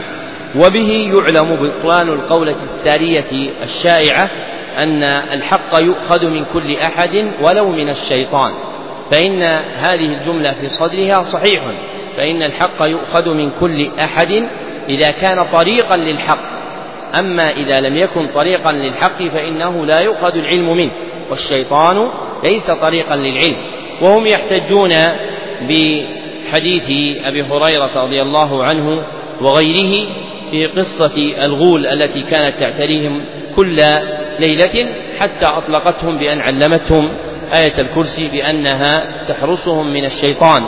وبه 0.55 1.11
يعلم 1.13 1.55
بطلان 1.55 2.09
القولة 2.09 2.63
السارية 2.63 3.53
الشائعة 3.61 4.29
أن 4.77 5.03
الحق 5.03 5.75
يؤخذ 5.79 6.25
من 6.25 6.45
كل 6.45 6.75
أحد 6.75 7.31
ولو 7.41 7.69
من 7.69 7.89
الشيطان. 7.89 8.53
فإن 9.11 9.41
هذه 9.73 10.05
الجملة 10.05 10.51
في 10.51 10.67
صدرها 10.67 11.19
صحيح. 11.19 11.63
فإن 12.17 12.43
الحق 12.43 12.81
يؤخذ 12.81 13.33
من 13.33 13.51
كل 13.59 13.87
أحد 13.99 14.29
إذا 14.89 15.11
كان 15.11 15.45
طريقا 15.51 15.97
للحق. 15.97 16.53
أما 17.19 17.51
إذا 17.51 17.79
لم 17.79 17.97
يكن 17.97 18.27
طريقا 18.27 18.71
للحق 18.71 19.17
فإنه 19.17 19.85
لا 19.85 19.99
يؤخذ 19.99 20.35
العلم 20.35 20.77
منه 20.77 20.91
والشيطان 21.29 22.09
ليس 22.43 22.71
طريقا 22.71 23.15
للعلم. 23.15 23.55
وهم 24.01 24.25
يحتجون 24.27 24.93
بحديث 25.61 26.91
أبي 27.25 27.41
هريرة 27.41 28.03
رضي 28.03 28.21
الله 28.21 28.63
عنه 28.63 29.03
وغيره 29.41 30.07
في 30.51 30.65
قصة 30.65 31.15
الغول 31.45 31.85
التي 31.87 32.21
كانت 32.21 32.59
تعتريهم 32.59 33.25
كل 33.55 33.75
ليلة 34.39 34.95
حتى 35.19 35.45
أطلقتهم 35.45 36.17
بأن 36.17 36.41
علمتهم 36.41 37.13
آية 37.53 37.81
الكرسي 37.81 38.27
بأنها 38.27 39.25
تحرسهم 39.29 39.93
من 39.93 40.05
الشيطان. 40.05 40.61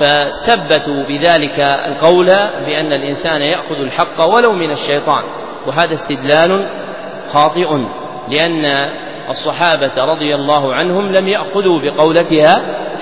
فثبتوا 0.00 1.02
بذلك 1.02 1.60
القول 1.60 2.26
بأن 2.66 2.92
الإنسان 2.92 3.42
يأخذ 3.42 3.80
الحق 3.80 4.24
ولو 4.24 4.52
من 4.52 4.70
الشيطان 4.70 5.24
وهذا 5.66 5.94
استدلال 5.94 6.66
خاطئ 7.28 7.68
لأن 8.28 8.90
الصحابة 9.28 10.04
رضي 10.04 10.34
الله 10.34 10.74
عنهم 10.74 11.12
لم 11.12 11.28
يأخذوا 11.28 11.80
بقولتها 11.80 12.54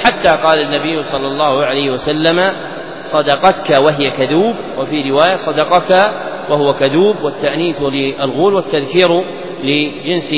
حتى 0.04 0.28
قال 0.28 0.58
النبي 0.58 1.02
صلى 1.02 1.26
الله 1.26 1.64
عليه 1.64 1.90
وسلم 1.90 2.52
صدقتك 2.98 3.78
وهي 3.78 4.10
كذوب 4.10 4.54
وفي 4.78 5.10
رواية 5.10 5.32
صدقك 5.32 6.12
وهو 6.50 6.72
كذوب 6.72 7.22
والتأنيث 7.22 7.82
للغول 7.82 8.54
والتذكير 8.54 9.24
لجنس 9.62 10.34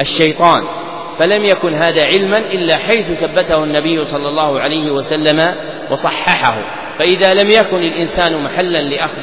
الشيطان. 0.00 0.62
فلم 1.18 1.44
يكن 1.44 1.74
هذا 1.74 2.06
علما 2.06 2.38
إلا 2.38 2.76
حيث 2.76 3.12
ثبته 3.12 3.64
النبي 3.64 4.04
صلى 4.04 4.28
الله 4.28 4.60
عليه 4.60 4.90
وسلم 4.90 5.54
وصححه. 5.90 6.56
فإذا 6.98 7.34
لم 7.34 7.50
يكن 7.50 7.76
الإنسان 7.76 8.44
محلا 8.44 8.82
لأخذ 8.82 9.22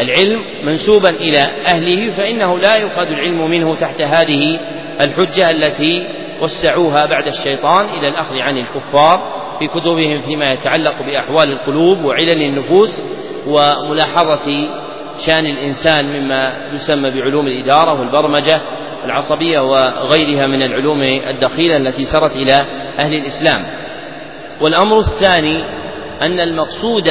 العلم 0.00 0.44
منسوبا 0.64 1.10
إلى 1.10 1.38
أهله 1.66 2.16
فإنه 2.16 2.58
لا 2.58 2.76
يؤخذ 2.76 3.06
العلم 3.12 3.50
منه 3.50 3.74
تحت 3.74 4.02
هذه 4.02 4.60
الحجة 5.00 5.50
التي 5.50 6.06
وسعوها 6.42 7.06
بعد 7.06 7.26
الشيطان 7.26 7.86
إلى 7.98 8.08
الأخذ 8.08 8.38
عن 8.38 8.56
الكفار 8.56 9.42
في 9.58 9.66
كتبهم 9.66 10.22
فيما 10.26 10.52
يتعلق 10.52 11.02
بأحوال 11.02 11.52
القلوب 11.52 12.04
وعلل 12.04 12.42
النفوس 12.42 13.06
وملاحظة 13.46 14.68
شأن 15.16 15.46
الإنسان 15.46 16.04
مما 16.04 16.70
يسمى 16.72 17.10
بعلوم 17.10 17.46
الإدارة 17.46 18.00
والبرمجة 18.00 18.62
العصبية 19.04 19.60
وغيرها 19.60 20.46
من 20.46 20.62
العلوم 20.62 21.02
الدخيلة 21.02 21.76
التي 21.76 22.04
سرت 22.04 22.36
إلى 22.36 22.66
أهل 22.98 23.14
الإسلام. 23.14 23.66
والأمر 24.60 24.98
الثاني 24.98 25.81
أن 26.22 26.40
المقصود 26.40 27.10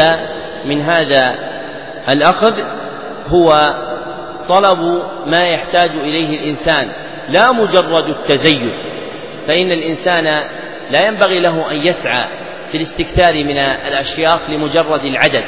من 0.65 0.81
هذا 0.81 1.35
الأخذ 2.09 2.53
هو 3.27 3.75
طلب 4.49 5.03
ما 5.25 5.43
يحتاج 5.43 5.89
إليه 5.89 6.39
الإنسان 6.39 6.91
لا 7.29 7.51
مجرد 7.51 8.09
التزيد 8.09 8.73
فإن 9.47 9.71
الإنسان 9.71 10.23
لا 10.91 11.07
ينبغي 11.07 11.39
له 11.39 11.71
أن 11.71 11.75
يسعى 11.75 12.25
في 12.71 12.77
الاستكثار 12.77 13.43
من 13.43 13.57
الأشياخ 13.57 14.49
لمجرد 14.49 15.05
العدد 15.05 15.43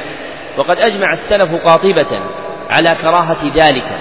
وقد 0.57 0.77
أجمع 0.79 1.09
السلف 1.13 1.55
قاطبة 1.65 2.21
على 2.69 2.95
كراهة 3.01 3.51
ذلك 3.55 3.97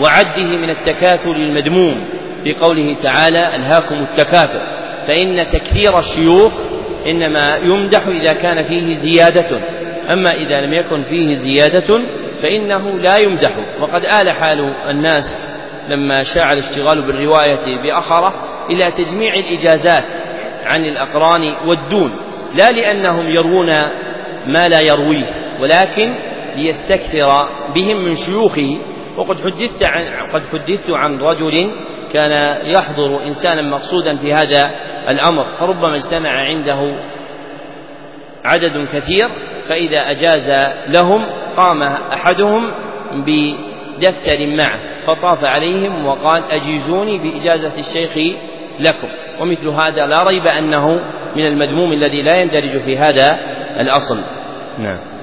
وعده 0.00 0.44
من 0.44 0.70
التكاثر 0.70 1.32
المذموم 1.32 2.08
في 2.44 2.54
قوله 2.54 2.96
تعالى 3.02 3.56
ألهاكم 3.56 3.94
التكاثر 3.94 4.80
فإن 5.06 5.50
تكثير 5.50 5.98
الشيوخ 5.98 6.52
إنما 7.06 7.56
يمدح 7.56 8.06
إذا 8.06 8.32
كان 8.32 8.62
فيه 8.62 8.96
زيادة. 8.96 9.60
أما 10.12 10.30
إذا 10.34 10.60
لم 10.60 10.74
يكن 10.74 11.02
فيه 11.02 11.34
زيادة 11.34 12.00
فإنه 12.42 12.98
لا 12.98 13.16
يمدح. 13.16 13.56
وقد 13.80 14.04
آل 14.04 14.30
حال 14.30 14.60
الناس 14.90 15.56
لما 15.88 16.22
شاع 16.22 16.52
الاشتغال 16.52 17.02
بالرواية 17.02 17.82
بأخرة 17.82 18.34
إلى 18.70 18.92
تجميع 18.92 19.34
الإجازات 19.34 20.04
عن 20.64 20.84
الأقران 20.84 21.42
والدون 21.68 22.16
لا 22.54 22.72
لأنهم 22.72 23.30
يروون 23.30 23.70
ما 24.46 24.68
لا 24.68 24.80
يرويه 24.80 25.56
ولكن 25.60 26.14
ليستكثر 26.56 27.48
بهم 27.74 28.04
من 28.04 28.14
شيوخه. 28.14 28.78
وقد 29.16 29.38
حدثت 29.38 29.82
عن 29.82 30.30
قد 30.32 30.42
حدثت 30.52 30.90
عن 30.90 31.18
رجل 31.18 31.70
كان 32.12 32.60
يحضر 32.66 33.22
إنسانا 33.24 33.62
مقصودا 33.62 34.18
في 34.18 34.32
هذا 34.32 34.70
الأمر 35.08 35.44
فربما 35.44 35.96
اجتمع 35.96 36.30
عنده 36.30 36.96
عدد 38.44 38.88
كثير 38.92 39.28
فإذا 39.68 40.10
أجاز 40.10 40.50
لهم 40.88 41.26
قام 41.56 41.82
أحدهم 41.82 42.72
بدفتر 43.12 44.46
معه 44.46 44.80
فطاف 45.06 45.44
عليهم 45.44 46.06
وقال 46.06 46.42
أجيزوني 46.42 47.18
بإجازة 47.18 47.78
الشيخ 47.78 48.36
لكم. 48.80 49.08
ومثل 49.40 49.68
هذا 49.68 50.06
لا 50.06 50.22
ريب 50.22 50.46
أنه 50.46 51.00
من 51.36 51.46
المذموم 51.46 51.92
الذي 51.92 52.22
لا 52.22 52.40
يندرج 52.40 52.78
في 52.78 52.98
هذا 52.98 53.38
الأصل. 53.80 54.20
نعم. 54.78 55.09